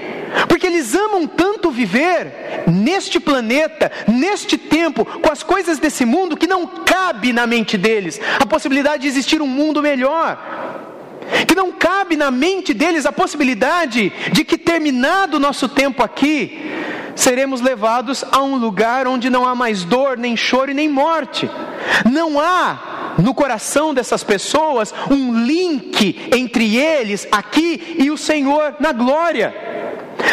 [0.48, 6.48] Porque eles amam tanto viver neste planeta, neste tempo, com as coisas desse mundo, que
[6.48, 10.38] não cabe na mente deles a possibilidade de existir um mundo melhor.
[11.48, 16.60] Que não cabe na mente deles a possibilidade de que, terminado o nosso tempo aqui,
[17.16, 21.50] seremos levados a um lugar onde não há mais dor, nem choro e nem morte.
[22.10, 22.89] Não há
[23.22, 29.54] no coração dessas pessoas um link entre eles aqui e o Senhor na glória.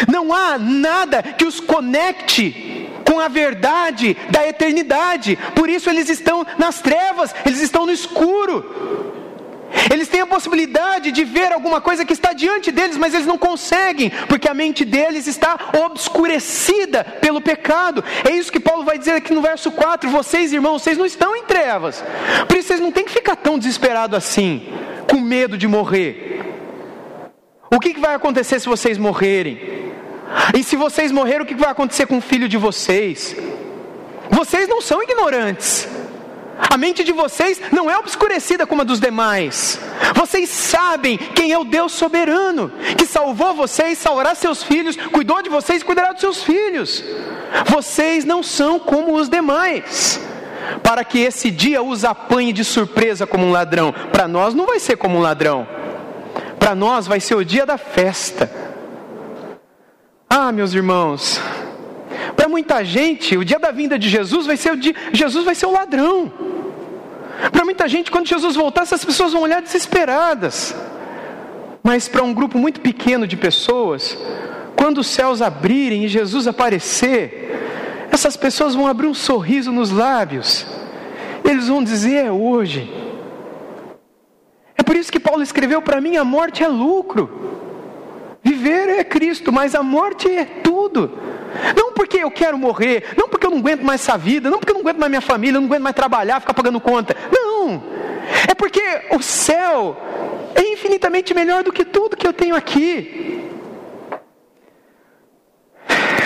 [0.09, 5.39] Não há nada que os conecte com a verdade da eternidade.
[5.55, 9.25] Por isso eles estão nas trevas, eles estão no escuro.
[9.91, 13.39] Eles têm a possibilidade de ver alguma coisa que está diante deles, mas eles não
[13.39, 18.03] conseguem, porque a mente deles está obscurecida pelo pecado.
[18.25, 21.35] É isso que Paulo vai dizer aqui no verso 4: vocês, irmãos, vocês não estão
[21.37, 22.05] em trevas,
[22.49, 24.69] por isso vocês não têm que ficar tão desesperados assim,
[25.11, 26.43] com medo de morrer.
[27.71, 29.77] O que, que vai acontecer se vocês morrerem?
[30.57, 33.37] E se vocês morrerem, o que vai acontecer com o filho de vocês?
[34.31, 35.89] Vocês não são ignorantes.
[36.59, 39.79] A mente de vocês não é obscurecida como a dos demais.
[40.15, 45.51] Vocês sabem quem é o Deus soberano, que salvou vocês, salvará seus filhos, cuidou de
[45.51, 47.05] vocês e cuidará dos seus filhos.
[47.67, 50.21] Vocês não são como os demais.
[50.83, 53.93] Para que esse dia os apanhe de surpresa como um ladrão.
[54.11, 55.67] Para nós não vai ser como um ladrão.
[56.59, 58.51] Para nós vai ser o dia da festa.
[60.29, 61.41] Ah, meus irmãos,
[62.37, 65.55] para muita gente, o dia da vinda de Jesus vai ser o dia, Jesus vai
[65.55, 66.31] ser o ladrão.
[67.51, 70.75] Para muita gente, quando Jesus voltar, essas pessoas vão olhar desesperadas.
[71.83, 74.17] Mas para um grupo muito pequeno de pessoas,
[74.77, 80.67] quando os céus abrirem e Jesus aparecer, essas pessoas vão abrir um sorriso nos lábios.
[81.45, 82.91] Eles vão dizer: é hoje.
[84.77, 87.47] É por isso que Paulo escreveu: para mim a morte é lucro.
[88.43, 91.11] Viver é Cristo, mas a morte é tudo.
[91.77, 94.73] Não porque eu quero morrer, não porque eu não aguento mais essa vida, não porque
[94.73, 97.17] eu não aguento mais minha família, eu não aguento mais trabalhar, ficar pagando conta.
[97.31, 97.83] Não.
[98.49, 99.97] É porque o céu
[100.55, 103.45] é infinitamente melhor do que tudo que eu tenho aqui.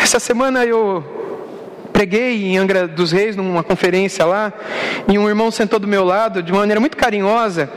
[0.02, 1.19] Essa semana eu
[2.00, 4.50] preguei em Angra dos Reis, numa conferência lá,
[5.06, 7.68] e um irmão sentou do meu lado de maneira muito carinhosa.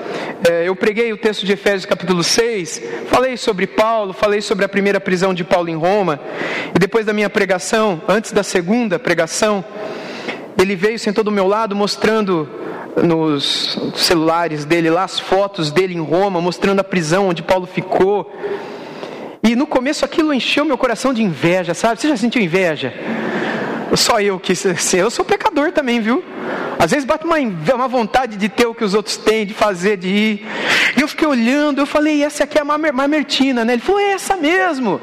[0.49, 4.69] É, eu preguei o texto de Efésios capítulo 6, falei sobre Paulo, falei sobre a
[4.69, 6.21] primeira prisão de Paulo em Roma,
[6.73, 9.62] e depois da minha pregação, antes da segunda pregação,
[10.57, 12.47] ele veio, sentou do meu lado, mostrando
[13.03, 18.33] nos celulares dele lá as fotos dele em Roma, mostrando a prisão onde Paulo ficou.
[19.43, 21.99] E no começo aquilo encheu meu coração de inveja, sabe?
[21.99, 22.93] Você já sentiu inveja?
[23.95, 26.23] Só eu que assim, eu sou pecador também, viu?
[26.79, 29.97] Às vezes bate uma, uma vontade de ter o que os outros têm, de fazer,
[29.97, 30.47] de ir.
[30.97, 33.73] E eu fiquei olhando, eu falei, essa aqui é a Mamertina, né?
[33.73, 34.99] Ele falou, é essa mesmo.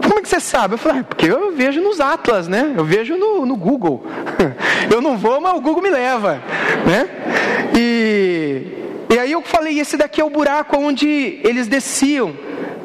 [0.00, 0.74] Como é que você sabe?
[0.74, 2.74] Eu falei, ah, porque eu vejo nos Atlas, né?
[2.76, 4.04] Eu vejo no, no Google.
[4.90, 6.42] Eu não vou, mas o Google me leva,
[6.86, 7.08] né?
[7.74, 8.66] E,
[9.08, 12.36] e aí eu falei, esse daqui é o buraco onde eles desciam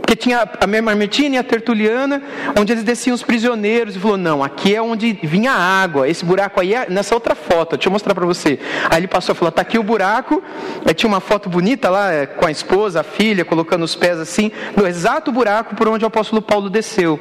[0.10, 2.20] porque tinha a Marmetina e a Tertuliana,
[2.60, 6.26] onde eles desciam os prisioneiros, e falou: Não, aqui é onde vinha a água, esse
[6.26, 8.58] buraco aí é nessa outra foto, deixa eu mostrar para você.
[8.90, 10.42] Aí ele passou e falou: Está aqui o buraco,
[10.84, 14.18] aí tinha uma foto bonita lá, é, com a esposa, a filha, colocando os pés
[14.18, 17.20] assim, no exato buraco por onde o apóstolo Paulo desceu.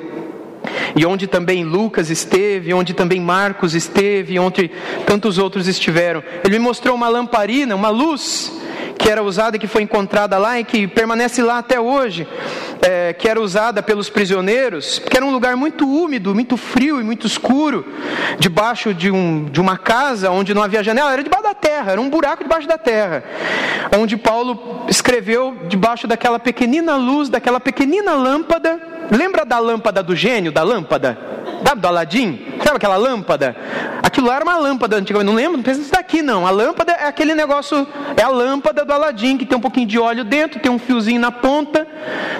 [0.97, 4.71] e onde também Lucas esteve, onde também Marcos esteve, onde
[5.05, 6.23] tantos outros estiveram.
[6.43, 8.51] Ele me mostrou uma lamparina, uma luz
[8.99, 12.27] que era usada, que foi encontrada lá e que permanece lá até hoje,
[12.83, 17.05] é, que era usada pelos prisioneiros, que era um lugar muito úmido, muito frio e
[17.05, 17.87] muito escuro,
[18.39, 22.01] debaixo de, um, de uma casa onde não havia janela, era debaixo da terra, era
[22.01, 23.23] um buraco debaixo da terra,
[23.97, 30.53] onde Paulo escreveu debaixo daquela pequenina luz, daquela pequenina lâmpada Lembra da lâmpada do gênio,
[30.53, 31.19] da lâmpada?
[31.67, 32.39] Sabe, do Aladim?
[32.63, 33.57] Sabe aquela lâmpada?
[34.03, 35.27] Aquilo era uma lâmpada antigamente.
[35.27, 36.47] Não lembro, não pensa nisso daqui não.
[36.47, 39.99] A lâmpada é aquele negócio, é a lâmpada do Aladim, que tem um pouquinho de
[39.99, 41.87] óleo dentro, tem um fiozinho na ponta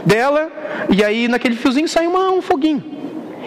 [0.05, 0.51] dela,
[0.89, 2.83] e aí naquele fiozinho sai uma, um foguinho.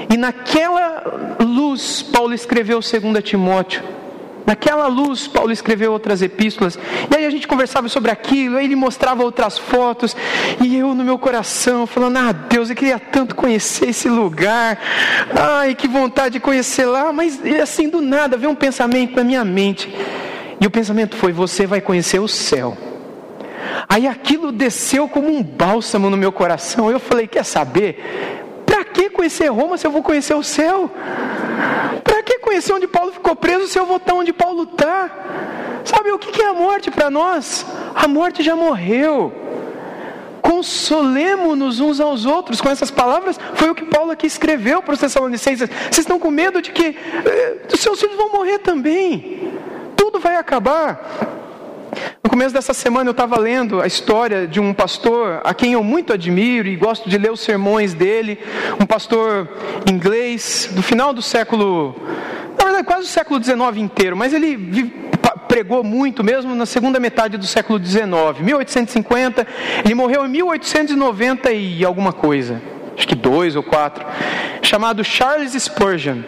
[0.09, 1.03] E naquela
[1.39, 4.00] luz, Paulo escreveu 2 Timóteo
[4.45, 6.77] Naquela luz, Paulo escreveu outras epístolas,
[7.09, 10.15] e aí a gente conversava sobre aquilo, aí ele mostrava outras fotos,
[10.59, 14.79] e eu no meu coração, falando: Ah, Deus, eu queria tanto conhecer esse lugar,
[15.39, 19.45] ai, que vontade de conhecer lá, mas assim do nada veio um pensamento na minha
[19.45, 19.93] mente,
[20.59, 22.77] e o pensamento foi: Você vai conhecer o céu.
[23.87, 28.41] Aí aquilo desceu como um bálsamo no meu coração, eu falei: Quer saber?
[28.65, 30.89] Para que conhecer Roma se eu vou conhecer o céu?
[32.31, 35.09] Que conhecer onde Paulo ficou preso se eu vou estar onde Paulo está?
[35.83, 37.65] Sabe o que é a morte para nós?
[37.93, 39.33] A morte já morreu.
[40.41, 43.37] Consolemos-nos uns aos outros com essas palavras.
[43.55, 45.69] Foi o que Paulo aqui escreveu para os Tessalonicenses.
[45.69, 49.51] Vocês estão com medo de que eh, os seus filhos vão morrer também.
[49.97, 51.40] Tudo vai acabar.
[52.23, 55.83] No começo dessa semana eu estava lendo a história de um pastor a quem eu
[55.83, 58.39] muito admiro e gosto de ler os sermões dele,
[58.79, 59.49] um pastor
[59.89, 61.95] inglês do final do século,
[62.57, 65.11] na verdade quase o século XIX inteiro, mas ele
[65.47, 69.45] pregou muito mesmo na segunda metade do século XIX, 1850,
[69.83, 72.61] ele morreu em 1890 e alguma coisa,
[72.97, 74.05] acho que dois ou quatro,
[74.61, 76.21] chamado Charles Spurgeon.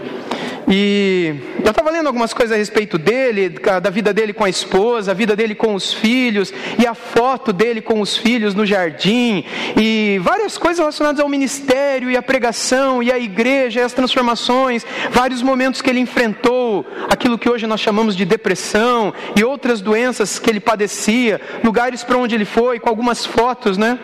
[0.68, 5.12] E eu estava lendo algumas coisas a respeito dele, da vida dele com a esposa,
[5.12, 9.44] a vida dele com os filhos, e a foto dele com os filhos no jardim,
[9.80, 14.86] e várias coisas relacionadas ao ministério, e à pregação, e à igreja, e às transformações,
[15.12, 20.40] vários momentos que ele enfrentou, aquilo que hoje nós chamamos de depressão, e outras doenças
[20.40, 24.00] que ele padecia, lugares para onde ele foi, com algumas fotos, né?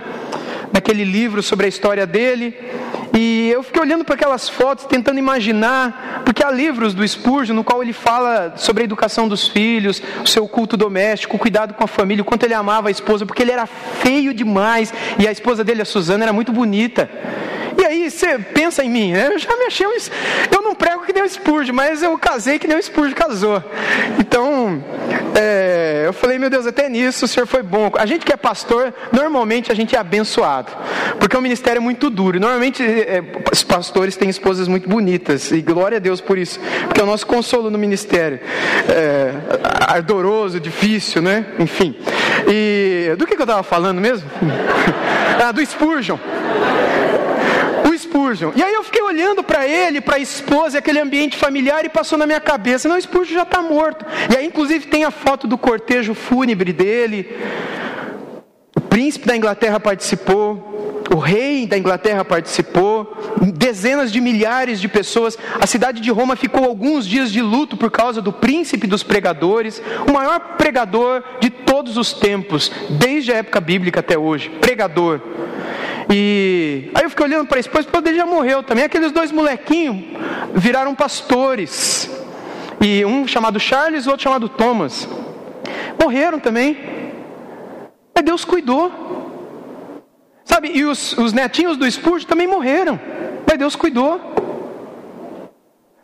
[0.72, 2.56] Naquele livro sobre a história dele.
[3.18, 7.64] E eu fiquei olhando para aquelas fotos, tentando imaginar, porque há livros do Spurgeon no
[7.64, 11.84] qual ele fala sobre a educação dos filhos, o seu culto doméstico, o cuidado com
[11.84, 15.32] a família, o quanto ele amava a esposa, porque ele era feio demais e a
[15.32, 17.10] esposa dele, a Suzana, era muito bonita.
[17.78, 19.30] E aí você pensa em mim, né?
[19.32, 19.92] eu já me achei um,
[20.52, 23.64] eu não prego que nem o Spurgeon, mas eu casei que nem o Spurgeon casou.
[24.20, 24.84] Então,
[25.36, 27.92] é, eu falei, meu Deus, até nisso o Senhor foi bom.
[27.98, 30.72] A gente que é pastor, normalmente a gente é abençoado,
[31.20, 32.40] porque o ministério é muito duro.
[32.40, 37.02] Normalmente é, os pastores têm esposas muito bonitas, e glória a Deus por isso, porque
[37.02, 38.40] é o nosso consolo no ministério.
[38.90, 39.34] É,
[39.88, 41.46] ardoroso, difícil, né?
[41.60, 41.96] Enfim.
[42.48, 44.30] E do que, que eu estava falando mesmo?
[45.44, 46.18] ah, do Spurgeon.
[48.30, 48.52] Spurgeon.
[48.56, 52.18] E aí eu fiquei olhando para ele, para a esposa, aquele ambiente familiar e passou
[52.18, 54.06] na minha cabeça, não, Spurgeon já está morto.
[54.32, 57.36] E aí inclusive tem a foto do cortejo fúnebre dele.
[58.76, 63.18] O príncipe da Inglaterra participou, o rei da Inglaterra participou,
[63.56, 65.38] dezenas de milhares de pessoas.
[65.60, 69.82] A cidade de Roma ficou alguns dias de luto por causa do príncipe dos pregadores,
[70.08, 74.50] o maior pregador de todos os tempos, desde a época bíblica até hoje.
[74.62, 75.20] Pregador.
[76.08, 78.86] E aí eu fiquei olhando para a esposa, o dele já morreu também.
[78.86, 79.98] Aqueles dois molequinhos
[80.54, 82.10] viraram pastores.
[82.80, 85.08] E um chamado Charles, o outro chamado Thomas.
[86.02, 86.78] Morreram também.
[88.16, 88.92] Mas Deus cuidou.
[90.46, 93.00] Sabe, e os, os netinhos do Spurgeon também morreram.
[93.48, 94.20] Mas Deus cuidou.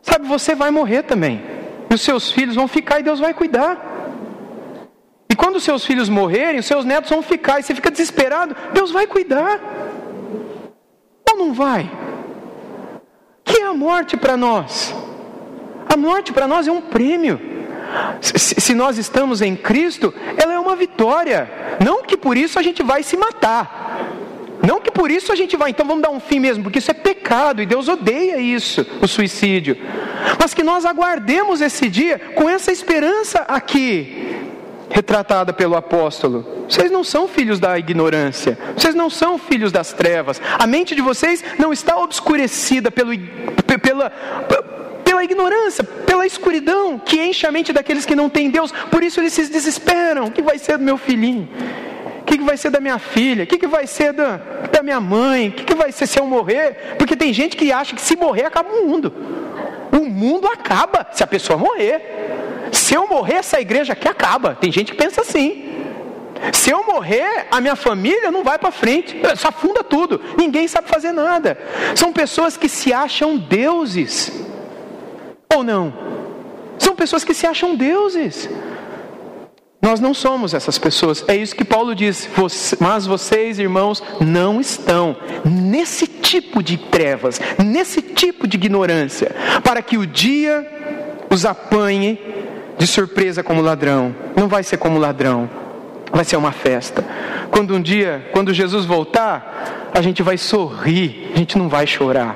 [0.01, 1.41] Sabe, você vai morrer também.
[1.89, 3.94] E os seus filhos vão ficar e Deus vai cuidar.
[5.35, 9.05] E quando seus filhos morrerem, seus netos vão ficar, e você fica desesperado, Deus vai
[9.05, 9.59] cuidar.
[11.29, 11.91] Ou não vai?
[13.43, 14.95] Que é a morte para nós?
[15.89, 17.37] A morte para nós é um prêmio.
[18.21, 21.49] Se nós estamos em Cristo, ela é uma vitória.
[21.83, 24.07] Não que por isso a gente vai se matar.
[24.65, 26.91] Não que por isso a gente vai, então vamos dar um fim mesmo, porque isso
[26.91, 29.77] é pecado e Deus odeia isso, o suicídio.
[30.39, 34.24] Mas que nós aguardemos esse dia com essa esperança aqui,
[34.89, 36.65] retratada pelo apóstolo.
[36.69, 40.41] Vocês não são filhos da ignorância, vocês não são filhos das trevas.
[40.57, 43.11] A mente de vocês não está obscurecida pelo,
[43.81, 44.09] pela,
[45.03, 48.71] pela ignorância, pela escuridão que enche a mente daqueles que não têm Deus.
[48.91, 51.47] Por isso eles se desesperam: o que vai ser do meu filhinho?
[52.21, 53.43] O que, vai ser da minha filha?
[53.43, 54.37] O que, que vai ser da,
[54.71, 55.49] da minha mãe?
[55.49, 56.95] O que, que vai ser se eu morrer?
[56.97, 59.13] Porque tem gente que acha que se morrer acaba o mundo.
[59.91, 62.01] O mundo acaba se a pessoa morrer.
[62.71, 64.55] Se eu morrer, essa igreja aqui acaba.
[64.55, 65.75] Tem gente que pensa assim.
[66.53, 70.87] Se eu morrer, a minha família não vai para frente, só afunda tudo, ninguém sabe
[70.87, 71.57] fazer nada.
[71.95, 74.31] São pessoas que se acham deuses,
[75.53, 75.93] ou não?
[76.77, 78.49] São pessoas que se acham deuses.
[79.81, 82.27] Nós não somos essas pessoas, é isso que Paulo diz.
[82.79, 89.31] Mas vocês, irmãos, não estão nesse tipo de trevas, nesse tipo de ignorância,
[89.63, 90.67] para que o dia
[91.29, 92.19] os apanhe
[92.77, 94.15] de surpresa como ladrão.
[94.35, 95.49] Não vai ser como ladrão,
[96.11, 97.03] vai ser uma festa.
[97.51, 102.35] Quando um dia, quando Jesus voltar, a gente vai sorrir, a gente não vai chorar.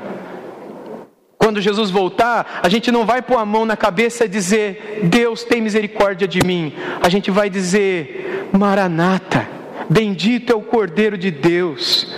[1.38, 5.44] Quando Jesus voltar, a gente não vai pôr a mão na cabeça e dizer: Deus
[5.44, 6.74] tem misericórdia de mim.
[7.02, 9.48] A gente vai dizer: Maranata,
[9.90, 12.14] bendito é o Cordeiro de Deus,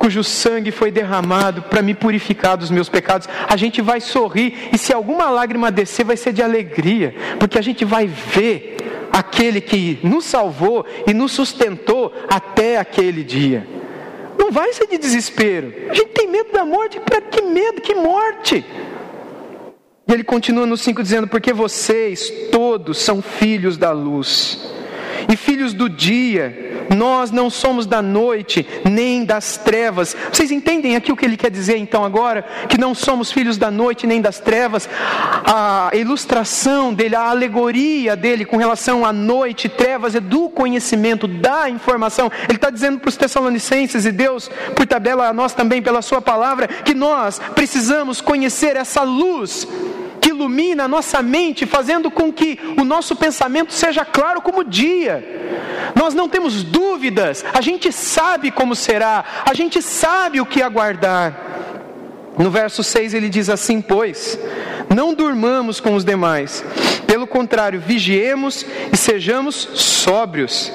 [0.00, 3.28] cujo sangue foi derramado para me purificar dos meus pecados.
[3.46, 7.62] A gente vai sorrir e se alguma lágrima descer, vai ser de alegria, porque a
[7.62, 8.78] gente vai ver
[9.12, 13.68] aquele que nos salvou e nos sustentou até aquele dia.
[14.38, 15.70] Não vai ser de desespero.
[15.90, 16.98] A gente tem medo da morte.
[16.98, 17.82] Para que medo?
[17.82, 18.64] Que morte?
[20.08, 24.79] E ele continua no 5 dizendo: Porque vocês todos são filhos da luz
[25.30, 26.86] e filhos do dia.
[26.94, 30.16] Nós não somos da noite nem das trevas.
[30.32, 32.42] Vocês entendem aqui o que ele quer dizer então agora?
[32.68, 34.88] Que não somos filhos da noite nem das trevas.
[35.44, 41.28] A ilustração dele, a alegoria dele com relação à noite e trevas é do conhecimento,
[41.28, 42.30] da informação.
[42.48, 46.20] Ele está dizendo para os Tessalonicenses e Deus, por tabela a nós também pela Sua
[46.20, 49.66] palavra, que nós precisamos conhecer essa luz
[50.50, 55.24] ilumina a nossa mente, fazendo com que o nosso pensamento seja claro como o dia.
[55.94, 61.50] Nós não temos dúvidas, a gente sabe como será, a gente sabe o que aguardar.
[62.40, 64.38] No verso 6 ele diz assim: Pois,
[64.88, 66.64] não durmamos com os demais,
[67.06, 70.72] pelo contrário, vigiemos e sejamos sóbrios.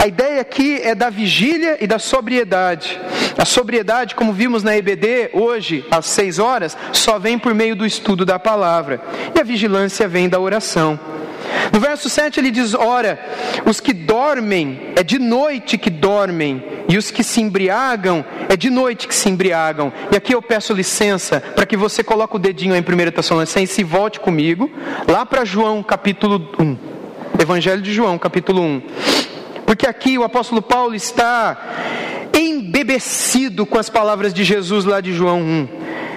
[0.00, 3.00] A ideia aqui é da vigília e da sobriedade.
[3.36, 7.84] A sobriedade, como vimos na EBD hoje, às seis horas, só vem por meio do
[7.84, 9.00] estudo da palavra,
[9.34, 10.98] e a vigilância vem da oração.
[11.72, 13.18] No verso 7 ele diz: Ora,
[13.64, 18.70] os que dormem, é de noite que dormem, e os que se embriagam, é de
[18.70, 19.92] noite que se embriagam.
[20.12, 23.84] E aqui eu peço licença para que você coloque o dedinho em 1 Tessalonicenses e
[23.84, 24.70] volte comigo,
[25.08, 26.76] lá para João capítulo 1.
[27.38, 28.82] Evangelho de João, capítulo 1.
[29.64, 31.56] Porque aqui o apóstolo Paulo está
[32.36, 35.68] embebecido com as palavras de Jesus lá de João 1.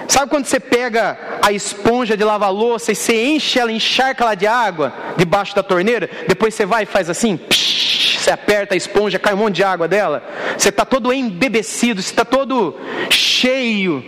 [0.08, 4.34] Sabe quando você pega a esponja de lavar louça e você enche ela, encharca ela
[4.34, 6.08] de água debaixo da torneira?
[6.28, 9.64] Depois você vai e faz assim, psh, você aperta a esponja, cai um monte de
[9.64, 10.22] água dela.
[10.56, 12.74] Você está todo embebecido, você está todo
[13.10, 14.02] cheio,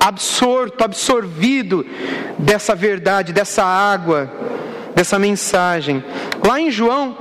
[0.00, 1.84] absorto, absorvido
[2.38, 4.30] dessa verdade, dessa água,
[4.94, 6.02] dessa mensagem.
[6.46, 7.16] Lá em João,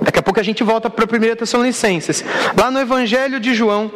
[0.00, 2.24] daqui a pouco a gente volta para a primeira Tessalonicenses.
[2.56, 3.90] Lá no Evangelho de João,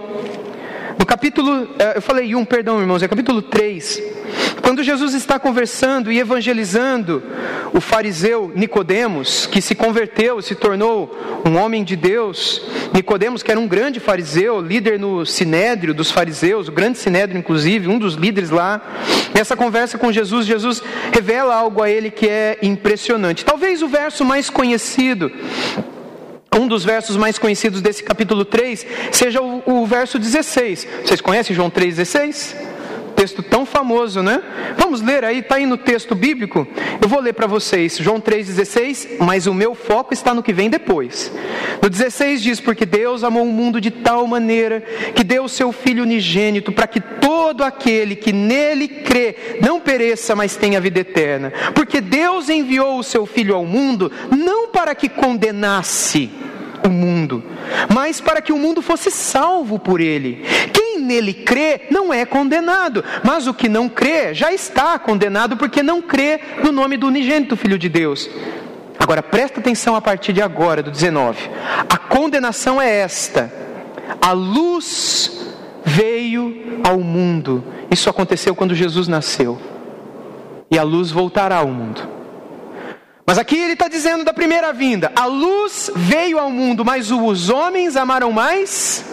[1.05, 4.03] no capítulo, eh, eu falei um, perdão, irmãos, é capítulo 3.
[4.63, 7.23] Quando Jesus está conversando e evangelizando
[7.75, 12.63] o fariseu Nicodemos, que se converteu, se tornou um homem de Deus,
[12.95, 17.87] Nicodemos que era um grande fariseu, líder no sinédrio dos fariseus, o grande sinédrio inclusive,
[17.87, 18.81] um dos líderes lá.
[19.35, 20.83] Nessa conversa com Jesus, Jesus
[21.13, 23.45] revela algo a ele que é impressionante.
[23.45, 25.31] Talvez o verso mais conhecido
[26.55, 30.87] um dos versos mais conhecidos desse capítulo 3 seja o, o verso 16.
[31.05, 32.74] Vocês conhecem João 3,16?
[33.17, 34.43] Texto tão famoso, né?
[34.77, 36.67] Vamos ler aí, está aí no texto bíblico.
[37.01, 40.69] Eu vou ler para vocês, João 3,16, mas o meu foco está no que vem
[40.69, 41.33] depois.
[41.83, 44.81] No 16 diz: Porque Deus amou o mundo de tal maneira
[45.15, 50.35] que deu o seu Filho unigênito, para que todo aquele que nele crê não pereça,
[50.35, 51.53] mas tenha vida eterna.
[51.75, 56.31] Porque Deus enviou o seu Filho ao mundo não para que condenasse,
[56.85, 57.43] o mundo,
[57.93, 60.45] mas para que o mundo fosse salvo por ele.
[60.73, 65.83] Quem nele crê não é condenado, mas o que não crê já está condenado porque
[65.83, 68.29] não crê no nome do unigênito Filho de Deus.
[68.99, 71.51] Agora presta atenção a partir de agora, do 19.
[71.89, 73.53] A condenação é esta:
[74.21, 75.47] a luz
[75.85, 77.65] veio ao mundo.
[77.91, 79.59] Isso aconteceu quando Jesus nasceu.
[80.71, 82.14] E a luz voltará ao mundo.
[83.27, 87.49] Mas aqui ele está dizendo da primeira vinda: a luz veio ao mundo, mas os
[87.49, 89.05] homens amaram mais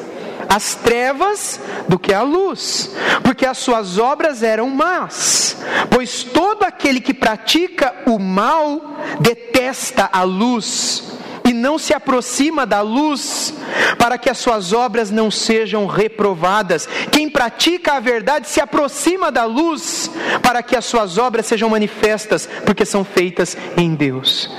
[0.50, 2.92] as trevas do que a luz,
[3.24, 5.58] porque as suas obras eram más.
[5.90, 11.21] Pois todo aquele que pratica o mal detesta a luz
[11.52, 13.54] e não se aproxima da luz,
[13.98, 16.88] para que as suas obras não sejam reprovadas.
[17.12, 20.10] Quem pratica a verdade se aproxima da luz,
[20.42, 24.50] para que as suas obras sejam manifestas, porque são feitas em Deus.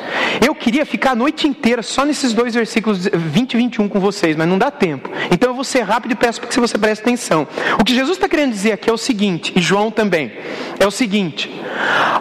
[0.45, 4.37] Eu queria ficar a noite inteira só nesses dois versículos 20 e 21 com vocês,
[4.37, 5.11] mas não dá tempo.
[5.31, 7.47] Então eu vou ser rápido e peço que você preste atenção.
[7.79, 10.33] O que Jesus está querendo dizer aqui é o seguinte, e João também,
[10.79, 11.51] é o seguinte: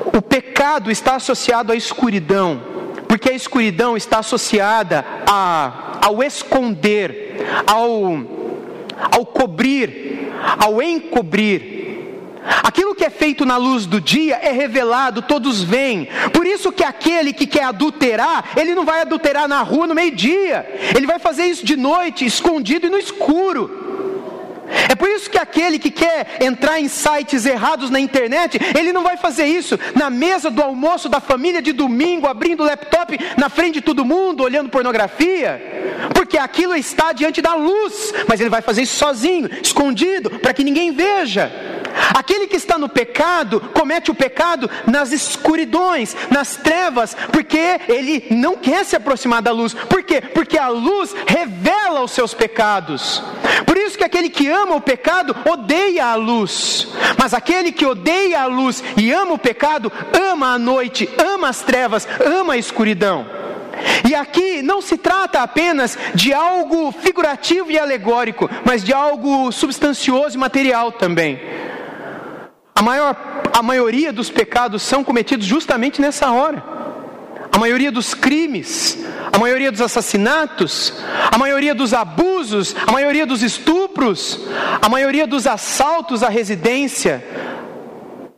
[0.05, 2.61] o pecado está associado à escuridão,
[3.11, 8.23] porque a escuridão está associada a, ao esconder, ao,
[9.11, 12.39] ao cobrir, ao encobrir.
[12.63, 16.07] Aquilo que é feito na luz do dia é revelado, todos veem.
[16.31, 20.65] Por isso que aquele que quer adulterar, ele não vai adulterar na rua no meio-dia.
[20.95, 24.10] Ele vai fazer isso de noite, escondido e no escuro.
[24.89, 29.03] É por isso que aquele que quer entrar em sites errados na internet, ele não
[29.03, 33.49] vai fazer isso na mesa do almoço da família de domingo, abrindo o laptop na
[33.49, 35.61] frente de todo mundo, olhando pornografia,
[36.13, 40.63] porque aquilo está diante da luz, mas ele vai fazer isso sozinho, escondido, para que
[40.63, 41.51] ninguém veja.
[42.13, 48.55] Aquele que está no pecado comete o pecado nas escuridões, nas trevas, porque ele não
[48.55, 49.73] quer se aproximar da luz.
[49.73, 50.21] Por quê?
[50.21, 53.21] Porque a luz revela os seus pecados.
[54.11, 56.85] Aquele que ama o pecado odeia a luz.
[57.17, 61.61] Mas aquele que odeia a luz e ama o pecado, ama a noite, ama as
[61.61, 63.25] trevas, ama a escuridão.
[64.05, 70.35] E aqui não se trata apenas de algo figurativo e alegórico, mas de algo substancioso
[70.35, 71.39] e material também.
[72.75, 73.15] A, maior,
[73.57, 76.61] a maioria dos pecados são cometidos justamente nessa hora.
[77.61, 78.97] Maioria dos crimes,
[79.31, 80.95] a maioria dos assassinatos,
[81.31, 84.39] a maioria dos abusos, a maioria dos estupros,
[84.81, 87.23] a maioria dos assaltos à residência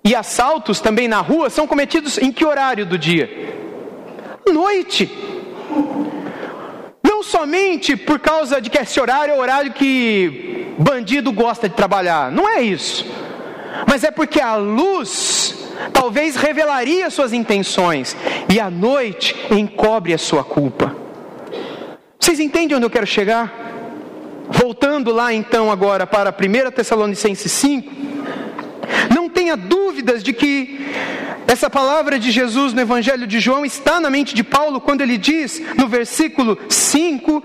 [0.04, 3.30] e assaltos também na rua são cometidos em que horário do dia?
[4.46, 5.10] Noite.
[7.02, 11.76] Não somente por causa de que esse horário é o horário que bandido gosta de
[11.76, 13.06] trabalhar, não é isso
[13.88, 15.43] mas é porque a luz
[15.92, 18.16] talvez revelaria suas intenções
[18.52, 20.96] e a noite encobre a sua culpa.
[22.20, 23.54] Vocês entendem onde eu quero chegar?
[24.50, 27.92] Voltando lá então agora para 1 Tessalonicenses 5,
[29.14, 30.80] não tenha dúvidas de que
[31.48, 35.18] essa palavra de Jesus no Evangelho de João está na mente de Paulo quando ele
[35.18, 37.44] diz no versículo 5: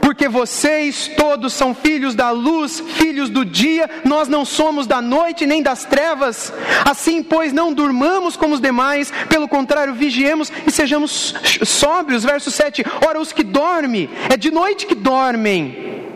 [0.00, 5.46] Porque vocês todos são filhos da luz, filhos do dia, nós não somos da noite
[5.46, 6.52] nem das trevas.
[6.84, 11.34] Assim, pois, não durmamos como os demais, pelo contrário, vigiemos e sejamos
[11.64, 12.24] sóbrios.
[12.24, 16.09] Verso 7: Ora, os que dormem, é de noite que dormem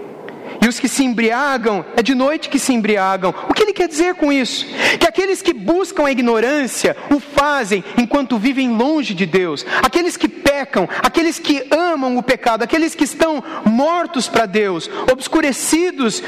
[0.64, 3.34] e os que se embriagam, é de noite que se embriagam.
[3.50, 4.66] O que ele quer dizer com isso?
[4.98, 9.66] Que aqueles que buscam a ignorância o fazem enquanto vivem longe de Deus.
[9.82, 16.22] Aqueles que pecam, aqueles que amam o pecado, aqueles que estão mortos para Deus, obscurecidos,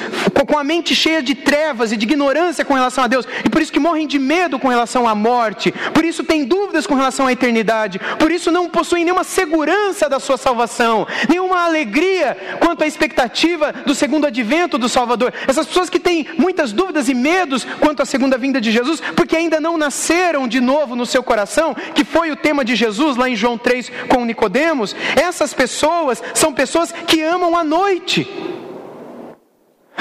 [0.47, 3.63] com a mente cheia de trevas e de ignorância com relação a Deus, e por
[3.63, 7.27] isso que morrem de medo com relação à morte, por isso têm dúvidas com relação
[7.27, 12.87] à eternidade, por isso não possuem nenhuma segurança da sua salvação, nenhuma alegria quanto à
[12.87, 15.33] expectativa do segundo segundo advento do Salvador.
[15.47, 19.37] Essas pessoas que têm muitas dúvidas e medos quanto à segunda vinda de Jesus, porque
[19.37, 23.29] ainda não nasceram de novo no seu coração, que foi o tema de Jesus lá
[23.29, 24.95] em João 3 com Nicodemos.
[25.15, 28.29] Essas pessoas são pessoas que amam a noite.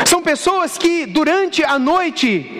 [0.05, 2.51] São pessoas que durante a noite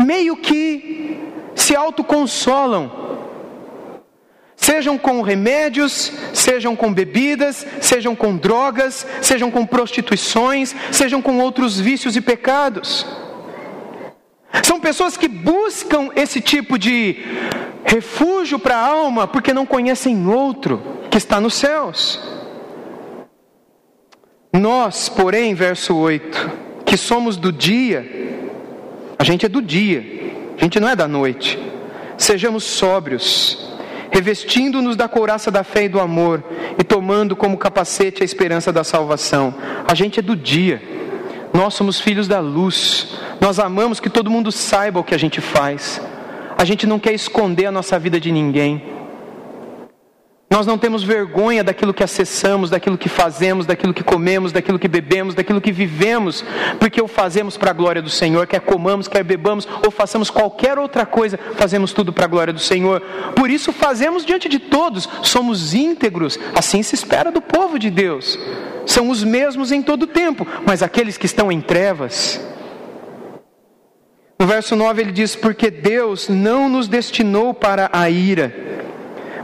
[0.00, 1.18] meio que
[1.54, 2.90] se autoconsolam
[4.64, 11.78] Sejam com remédios, sejam com bebidas, sejam com drogas, sejam com prostituições, sejam com outros
[11.78, 13.06] vícios e pecados.
[14.62, 17.18] São pessoas que buscam esse tipo de
[17.84, 22.18] refúgio para a alma porque não conhecem outro que está nos céus.
[24.50, 26.52] Nós, porém, verso 8,
[26.86, 28.02] que somos do dia,
[29.18, 30.02] a gente é do dia,
[30.56, 31.58] a gente não é da noite.
[32.16, 33.73] Sejamos sóbrios
[34.14, 36.40] revestindo-nos da couraça da fé e do amor
[36.78, 39.52] e tomando como capacete a esperança da salvação.
[39.90, 40.80] A gente é do dia,
[41.52, 45.40] nós somos filhos da luz, nós amamos que todo mundo saiba o que a gente
[45.40, 46.00] faz,
[46.56, 48.93] a gente não quer esconder a nossa vida de ninguém.
[50.50, 54.86] Nós não temos vergonha daquilo que acessamos, daquilo que fazemos, daquilo que comemos, daquilo que
[54.86, 56.44] bebemos, daquilo que vivemos,
[56.78, 60.78] porque o fazemos para a glória do Senhor, quer comamos, quer bebamos ou façamos qualquer
[60.78, 63.00] outra coisa, fazemos tudo para a glória do Senhor.
[63.34, 68.38] Por isso fazemos diante de todos, somos íntegros, assim se espera do povo de Deus.
[68.86, 72.40] São os mesmos em todo o tempo, mas aqueles que estão em trevas,
[74.38, 78.54] no verso 9 ele diz: Porque Deus não nos destinou para a ira,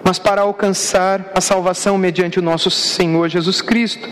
[0.05, 4.09] mas para alcançar a salvação mediante o nosso Senhor Jesus Cristo.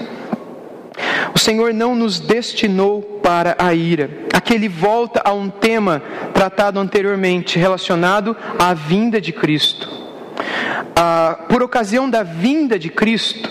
[1.35, 4.11] O Senhor não nos destinou para a ira.
[4.33, 9.89] Aqui ele volta a um tema tratado anteriormente, relacionado à vinda de Cristo.
[10.97, 13.49] Ah, por ocasião da vinda de Cristo,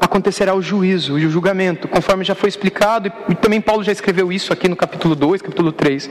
[0.00, 4.32] acontecerá o juízo e o julgamento, conforme já foi explicado, e também Paulo já escreveu
[4.32, 6.08] isso aqui no capítulo 2, capítulo 3.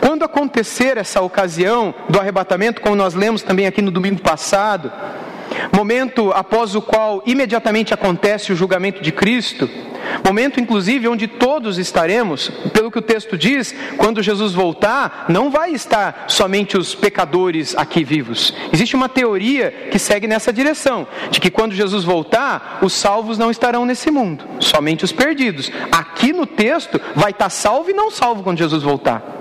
[0.00, 4.92] Quando acontecer essa ocasião do arrebatamento, como nós lemos também aqui no domingo passado,
[5.72, 9.68] momento após o qual imediatamente acontece o julgamento de Cristo,
[10.24, 15.72] momento inclusive onde todos estaremos, pelo que o texto diz, quando Jesus voltar, não vai
[15.72, 18.52] estar somente os pecadores aqui vivos.
[18.72, 23.50] Existe uma teoria que segue nessa direção, de que quando Jesus voltar, os salvos não
[23.50, 25.70] estarão nesse mundo, somente os perdidos.
[25.90, 29.35] Aqui no texto vai estar salvo e não salvo quando Jesus voltar.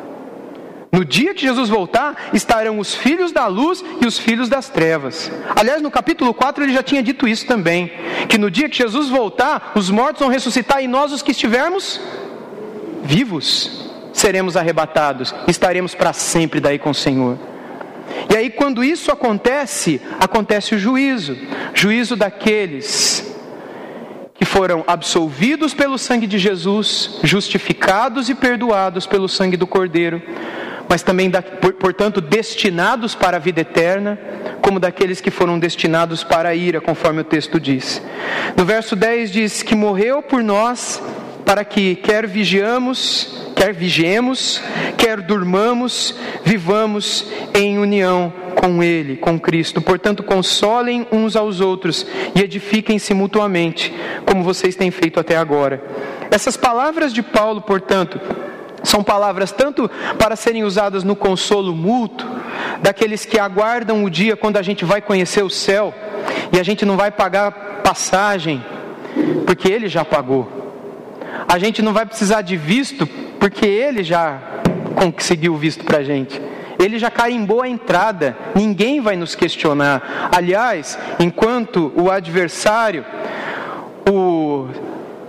[0.96, 5.30] No dia que Jesus voltar, estarão os filhos da luz e os filhos das trevas.
[5.54, 7.92] Aliás, no capítulo 4 ele já tinha dito isso também:
[8.30, 12.00] que no dia que Jesus voltar, os mortos vão ressuscitar e nós, os que estivermos
[13.04, 17.38] vivos, seremos arrebatados, estaremos para sempre daí com o Senhor.
[18.32, 21.38] E aí, quando isso acontece, acontece o juízo
[21.74, 23.36] juízo daqueles
[24.34, 30.22] que foram absolvidos pelo sangue de Jesus, justificados e perdoados pelo sangue do Cordeiro
[30.90, 31.32] mas também,
[31.80, 34.20] portanto, destinados para a vida eterna,
[34.62, 38.02] como daqueles que foram destinados para a ira, conforme o texto diz.
[38.56, 41.02] No verso 10 diz que morreu por nós
[41.46, 44.62] para que quer vigiamos, quer vigiemos,
[44.98, 49.80] quer durmamos, vivamos em união com Ele, com Cristo.
[49.80, 53.94] Portanto, consolem uns aos outros e edifiquem-se mutuamente,
[54.26, 55.84] como vocês têm feito até agora.
[56.32, 58.20] Essas palavras de Paulo, portanto,
[58.86, 62.30] são palavras tanto para serem usadas no consolo mútuo,
[62.82, 65.94] daqueles que aguardam o dia quando a gente vai conhecer o céu
[66.52, 67.52] e a gente não vai pagar
[67.84, 68.64] passagem,
[69.46, 70.66] porque ele já pagou.
[71.48, 73.06] A gente não vai precisar de visto,
[73.40, 74.40] porque ele já
[74.96, 76.42] conseguiu o visto para a gente.
[76.80, 80.30] Ele já carimbou a entrada, ninguém vai nos questionar.
[80.36, 83.06] Aliás, enquanto o adversário,
[84.10, 84.68] o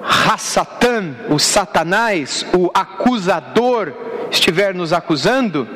[0.07, 3.93] Hassatan, o Satanás, o acusador,
[4.31, 5.69] estiver nos acusando,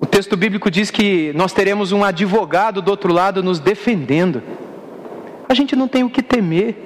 [0.00, 4.42] o texto bíblico diz que nós teremos um advogado do outro lado nos defendendo.
[5.48, 6.76] A gente não tem o que temer.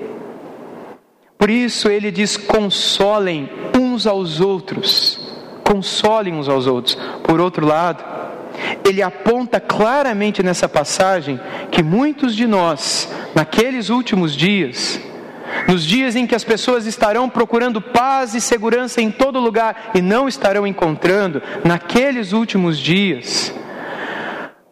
[1.36, 5.20] Por isso ele diz: consolem uns aos outros.
[5.62, 6.96] Consolem uns aos outros.
[7.22, 8.02] Por outro lado,
[8.88, 11.38] ele aponta claramente nessa passagem
[11.70, 14.98] que muitos de nós, naqueles últimos dias,
[15.68, 20.02] nos dias em que as pessoas estarão procurando paz e segurança em todo lugar e
[20.02, 23.54] não estarão encontrando, naqueles últimos dias,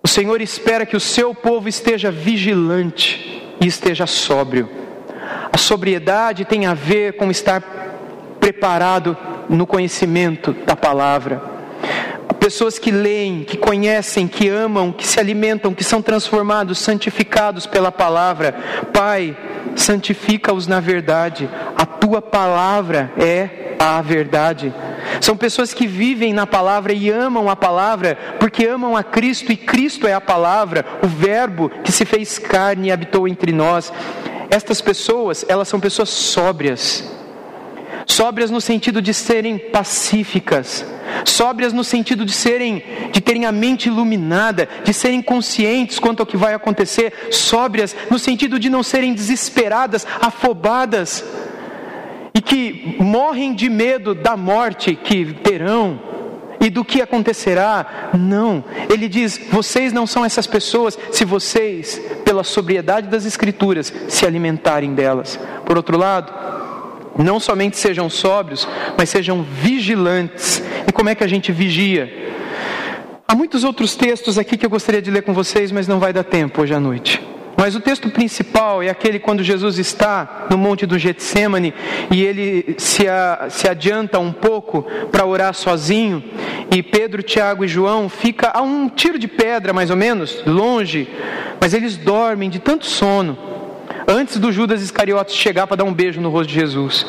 [0.03, 4.69] o Senhor espera que o seu povo esteja vigilante e esteja sóbrio.
[5.53, 7.61] A sobriedade tem a ver com estar
[8.41, 9.17] preparado
[9.49, 11.43] no conhecimento da palavra.
[12.39, 17.93] Pessoas que leem, que conhecem, que amam, que se alimentam, que são transformados, santificados pela
[17.93, 18.55] palavra.
[18.95, 19.37] Pai,
[19.77, 24.75] santifica-os na verdade, a tua palavra é a verdade.
[25.21, 29.57] São pessoas que vivem na palavra e amam a palavra, porque amam a Cristo e
[29.57, 33.93] Cristo é a palavra, o Verbo que se fez carne e habitou entre nós.
[34.51, 37.05] Estas pessoas, elas são pessoas sóbrias,
[38.11, 40.85] sóbrias no sentido de serem pacíficas,
[41.25, 42.83] sóbrias no sentido de serem,
[43.13, 48.19] de terem a mente iluminada, de serem conscientes quanto ao que vai acontecer, sóbrias no
[48.19, 51.25] sentido de não serem desesperadas, afobadas
[52.35, 56.01] e que morrem de medo da morte que terão
[56.61, 58.11] e do que acontecerá.
[58.19, 64.27] Não, ele diz: vocês não são essas pessoas se vocês, pela sobriedade das Escrituras, se
[64.27, 65.39] alimentarem delas.
[65.65, 66.33] Por outro lado,
[67.19, 70.63] não somente sejam sóbrios, mas sejam vigilantes.
[70.87, 72.31] E como é que a gente vigia?
[73.27, 76.13] Há muitos outros textos aqui que eu gostaria de ler com vocês, mas não vai
[76.13, 77.21] dar tempo hoje à noite.
[77.57, 81.75] Mas o texto principal é aquele quando Jesus está no monte do Getsemane
[82.11, 84.83] e ele se, a, se adianta um pouco
[85.13, 86.25] para orar sozinho
[86.75, 91.07] e Pedro, Tiago e João fica a um tiro de pedra mais ou menos, longe,
[91.61, 93.37] mas eles dormem de tanto sono
[94.11, 97.07] antes do Judas Iscariotes chegar para dar um beijo no rosto de Jesus.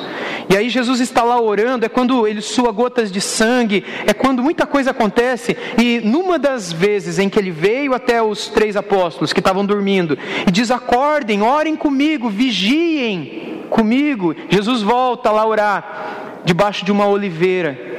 [0.48, 4.44] E aí Jesus está lá orando, é quando ele sua gotas de sangue, é quando
[4.44, 5.58] muita coisa acontece.
[5.82, 10.18] E numa das vezes em que ele veio até os três apóstolos que estavam dormindo
[10.48, 14.36] e diz: Acordem, orem comigo, vigiem comigo.
[14.50, 17.91] Jesus volta lá orar debaixo de uma oliveira.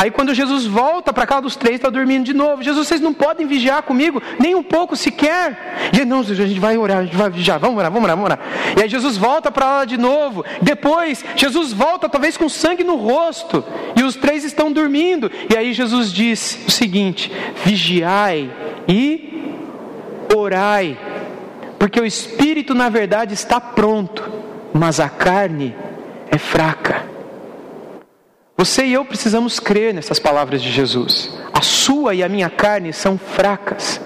[0.00, 2.62] Aí quando Jesus volta para casa dos três, está dormindo de novo.
[2.62, 5.90] Jesus, vocês não podem vigiar comigo, nem um pouco sequer.
[5.92, 8.30] E não, a gente vai orar, a gente vai vigiar, vamos orar, vamos orar, vamos
[8.30, 8.40] orar.
[8.78, 10.42] E aí Jesus volta para lá de novo.
[10.62, 13.62] Depois, Jesus volta talvez com sangue no rosto.
[13.94, 15.30] E os três estão dormindo.
[15.52, 17.30] E aí Jesus diz o seguinte:
[17.62, 18.50] vigiai
[18.88, 19.54] e
[20.34, 20.96] orai.
[21.78, 24.26] Porque o espírito, na verdade, está pronto,
[24.72, 25.76] mas a carne
[26.30, 27.09] é fraca.
[28.60, 31.32] Você e eu precisamos crer nessas palavras de Jesus.
[31.50, 33.98] A sua e a minha carne são fracas.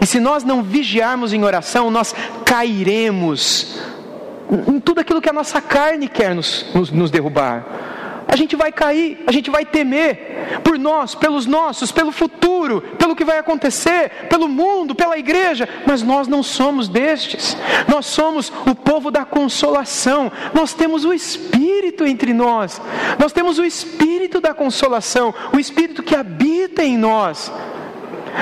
[0.00, 2.14] E se nós não vigiarmos em oração, nós
[2.46, 3.78] cairemos
[4.66, 7.62] em tudo aquilo que a nossa carne quer nos, nos, nos derrubar
[8.30, 13.16] a gente vai cair, a gente vai temer por nós, pelos nossos, pelo futuro, pelo
[13.16, 17.56] que vai acontecer, pelo mundo, pela igreja, mas nós não somos destes.
[17.88, 20.30] Nós somos o povo da consolação.
[20.54, 22.80] Nós temos o Espírito entre nós.
[23.18, 27.52] Nós temos o Espírito da consolação, o Espírito que habita em nós.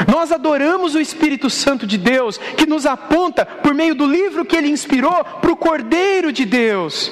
[0.06, 4.54] Nós adoramos o Espírito Santo de Deus, que nos aponta, por meio do livro que
[4.54, 7.10] ele inspirou, para o Cordeiro de Deus.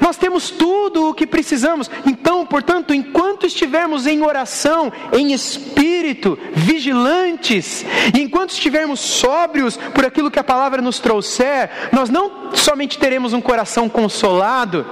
[0.00, 1.90] Nós temos tudo o que precisamos.
[2.06, 10.30] Então, portanto, enquanto estivermos em oração, em espírito, vigilantes, e enquanto estivermos sóbrios por aquilo
[10.30, 14.86] que a palavra nos trouxer, nós não somente teremos um coração consolado,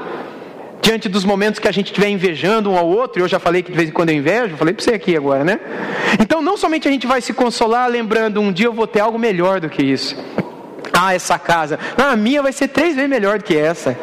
[0.87, 3.72] diante dos momentos que a gente estiver invejando um ao outro, eu já falei que
[3.72, 5.59] de vez em quando eu invejo, falei para você aqui agora, né?
[6.20, 9.18] Então, não somente a gente vai se consolar lembrando, um dia eu vou ter algo
[9.18, 10.16] melhor do que isso.
[10.93, 13.99] Ah, essa casa, ah, a minha vai ser três vezes melhor do que essa.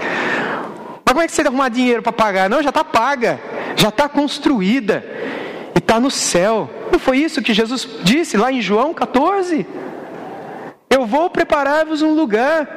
[1.13, 2.49] Como é que você vai arrumar dinheiro para pagar?
[2.49, 3.39] Não, já está paga,
[3.75, 5.05] já está construída
[5.75, 6.67] e está no céu.
[6.91, 9.63] Não foi isso que Jesus disse lá em João 14?
[10.89, 12.67] Eu vou preparar-vos um lugar.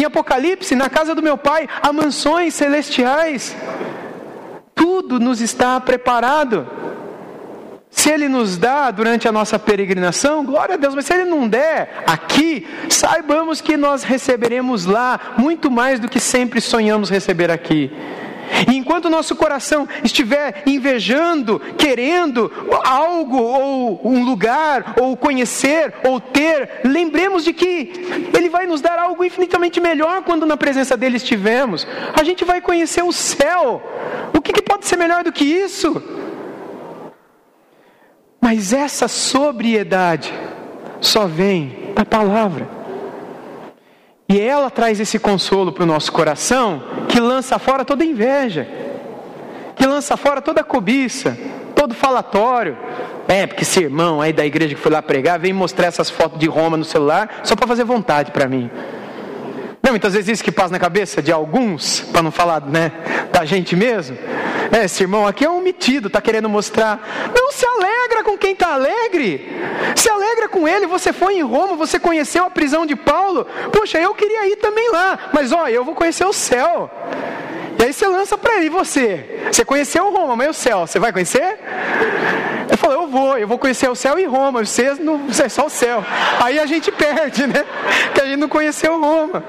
[0.00, 3.54] Em Apocalipse, na casa do meu Pai, há mansões celestiais.
[4.74, 6.66] Tudo nos está preparado.
[7.94, 11.48] Se Ele nos dá durante a nossa peregrinação, glória a Deus, mas se Ele não
[11.48, 17.90] der aqui, saibamos que nós receberemos lá muito mais do que sempre sonhamos receber aqui.
[18.68, 22.50] E enquanto nosso coração estiver invejando, querendo
[22.84, 27.92] algo, ou um lugar, ou conhecer, ou ter, lembremos de que
[28.36, 31.86] Ele vai nos dar algo infinitamente melhor quando na presença dele estivermos.
[32.12, 33.82] A gente vai conhecer o céu.
[34.36, 36.02] O que, que pode ser melhor do que isso?
[38.44, 40.30] Mas essa sobriedade
[41.00, 42.68] só vem da palavra.
[44.28, 48.68] E ela traz esse consolo para o nosso coração, que lança fora toda inveja,
[49.74, 51.38] que lança fora toda cobiça,
[51.74, 52.76] todo falatório.
[53.26, 56.38] É, porque esse irmão aí da igreja que foi lá pregar vem mostrar essas fotos
[56.38, 58.70] de Roma no celular só para fazer vontade para mim.
[59.84, 62.90] Não, muitas vezes isso que passa na cabeça de alguns, para não falar né,
[63.30, 64.16] da gente mesmo.
[64.72, 67.30] É, esse irmão aqui é um metido, está querendo mostrar.
[67.36, 69.46] Não se alegra com quem está alegre.
[69.94, 70.86] Se alegra com ele.
[70.86, 73.46] Você foi em Roma, você conheceu a prisão de Paulo.
[73.70, 75.30] Poxa, eu queria ir também lá.
[75.34, 76.90] Mas olha, eu vou conhecer o céu.
[77.78, 79.42] E aí você lança para ele, você?
[79.52, 80.86] Você conheceu Roma, mas o céu?
[80.86, 81.58] Você vai conhecer?
[82.68, 85.66] Ele falou, eu vou, eu vou conhecer o céu e Roma, você não, é só
[85.66, 86.04] o céu.
[86.42, 87.64] Aí a gente perde, né?
[88.14, 89.44] Que a gente não conheceu Roma.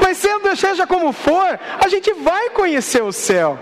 [0.00, 3.58] Mas sendo, seja como for, a gente vai conhecer o céu.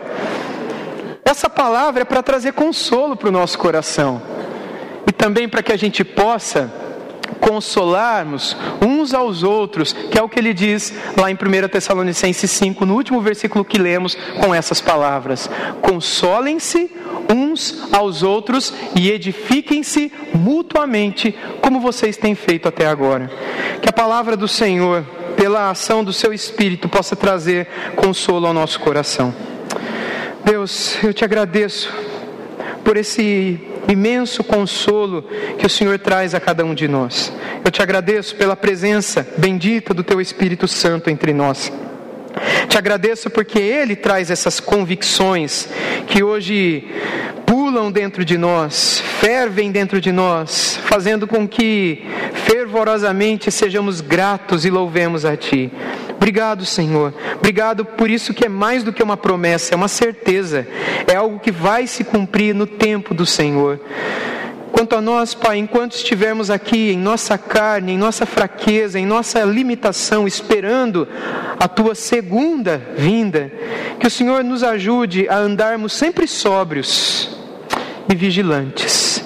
[1.24, 4.20] Essa palavra é para trazer consolo para o nosso coração.
[5.06, 6.87] E também para que a gente possa
[7.48, 8.54] consolarmos
[8.86, 12.94] uns aos outros, que é o que ele diz lá em 1 Tessalonicenses 5, no
[12.94, 15.48] último versículo que lemos com essas palavras:
[15.80, 16.90] Consolem-se
[17.34, 23.30] uns aos outros e edifiquem-se mutuamente, como vocês têm feito até agora.
[23.80, 28.78] Que a palavra do Senhor, pela ação do seu Espírito, possa trazer consolo ao nosso
[28.80, 29.34] coração.
[30.44, 31.90] Deus, eu te agradeço
[32.88, 35.22] por esse imenso consolo
[35.58, 37.30] que o Senhor traz a cada um de nós.
[37.62, 41.70] Eu te agradeço pela presença bendita do Teu Espírito Santo entre nós.
[42.66, 45.68] Te agradeço porque Ele traz essas convicções
[46.06, 46.82] que hoje
[47.44, 52.06] pulam dentro de nós, fervem dentro de nós, fazendo com que
[52.46, 55.70] fervorosamente sejamos gratos e louvemos a Ti.
[56.18, 57.14] Obrigado, Senhor.
[57.36, 60.66] Obrigado por isso que é mais do que uma promessa, é uma certeza,
[61.06, 63.80] é algo que vai se cumprir no tempo do Senhor.
[64.72, 69.40] Quanto a nós, Pai, enquanto estivermos aqui em nossa carne, em nossa fraqueza, em nossa
[69.44, 71.08] limitação, esperando
[71.58, 73.50] a tua segunda vinda,
[73.98, 77.36] que o Senhor nos ajude a andarmos sempre sóbrios
[78.08, 79.24] e vigilantes,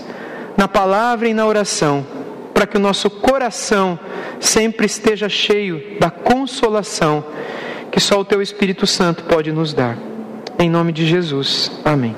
[0.56, 2.06] na palavra e na oração,
[2.62, 3.98] para que o nosso coração
[4.38, 7.24] sempre esteja cheio da consolação
[7.90, 9.98] que só o Teu Espírito Santo pode nos dar.
[10.60, 11.72] Em nome de Jesus.
[11.84, 12.14] Amém.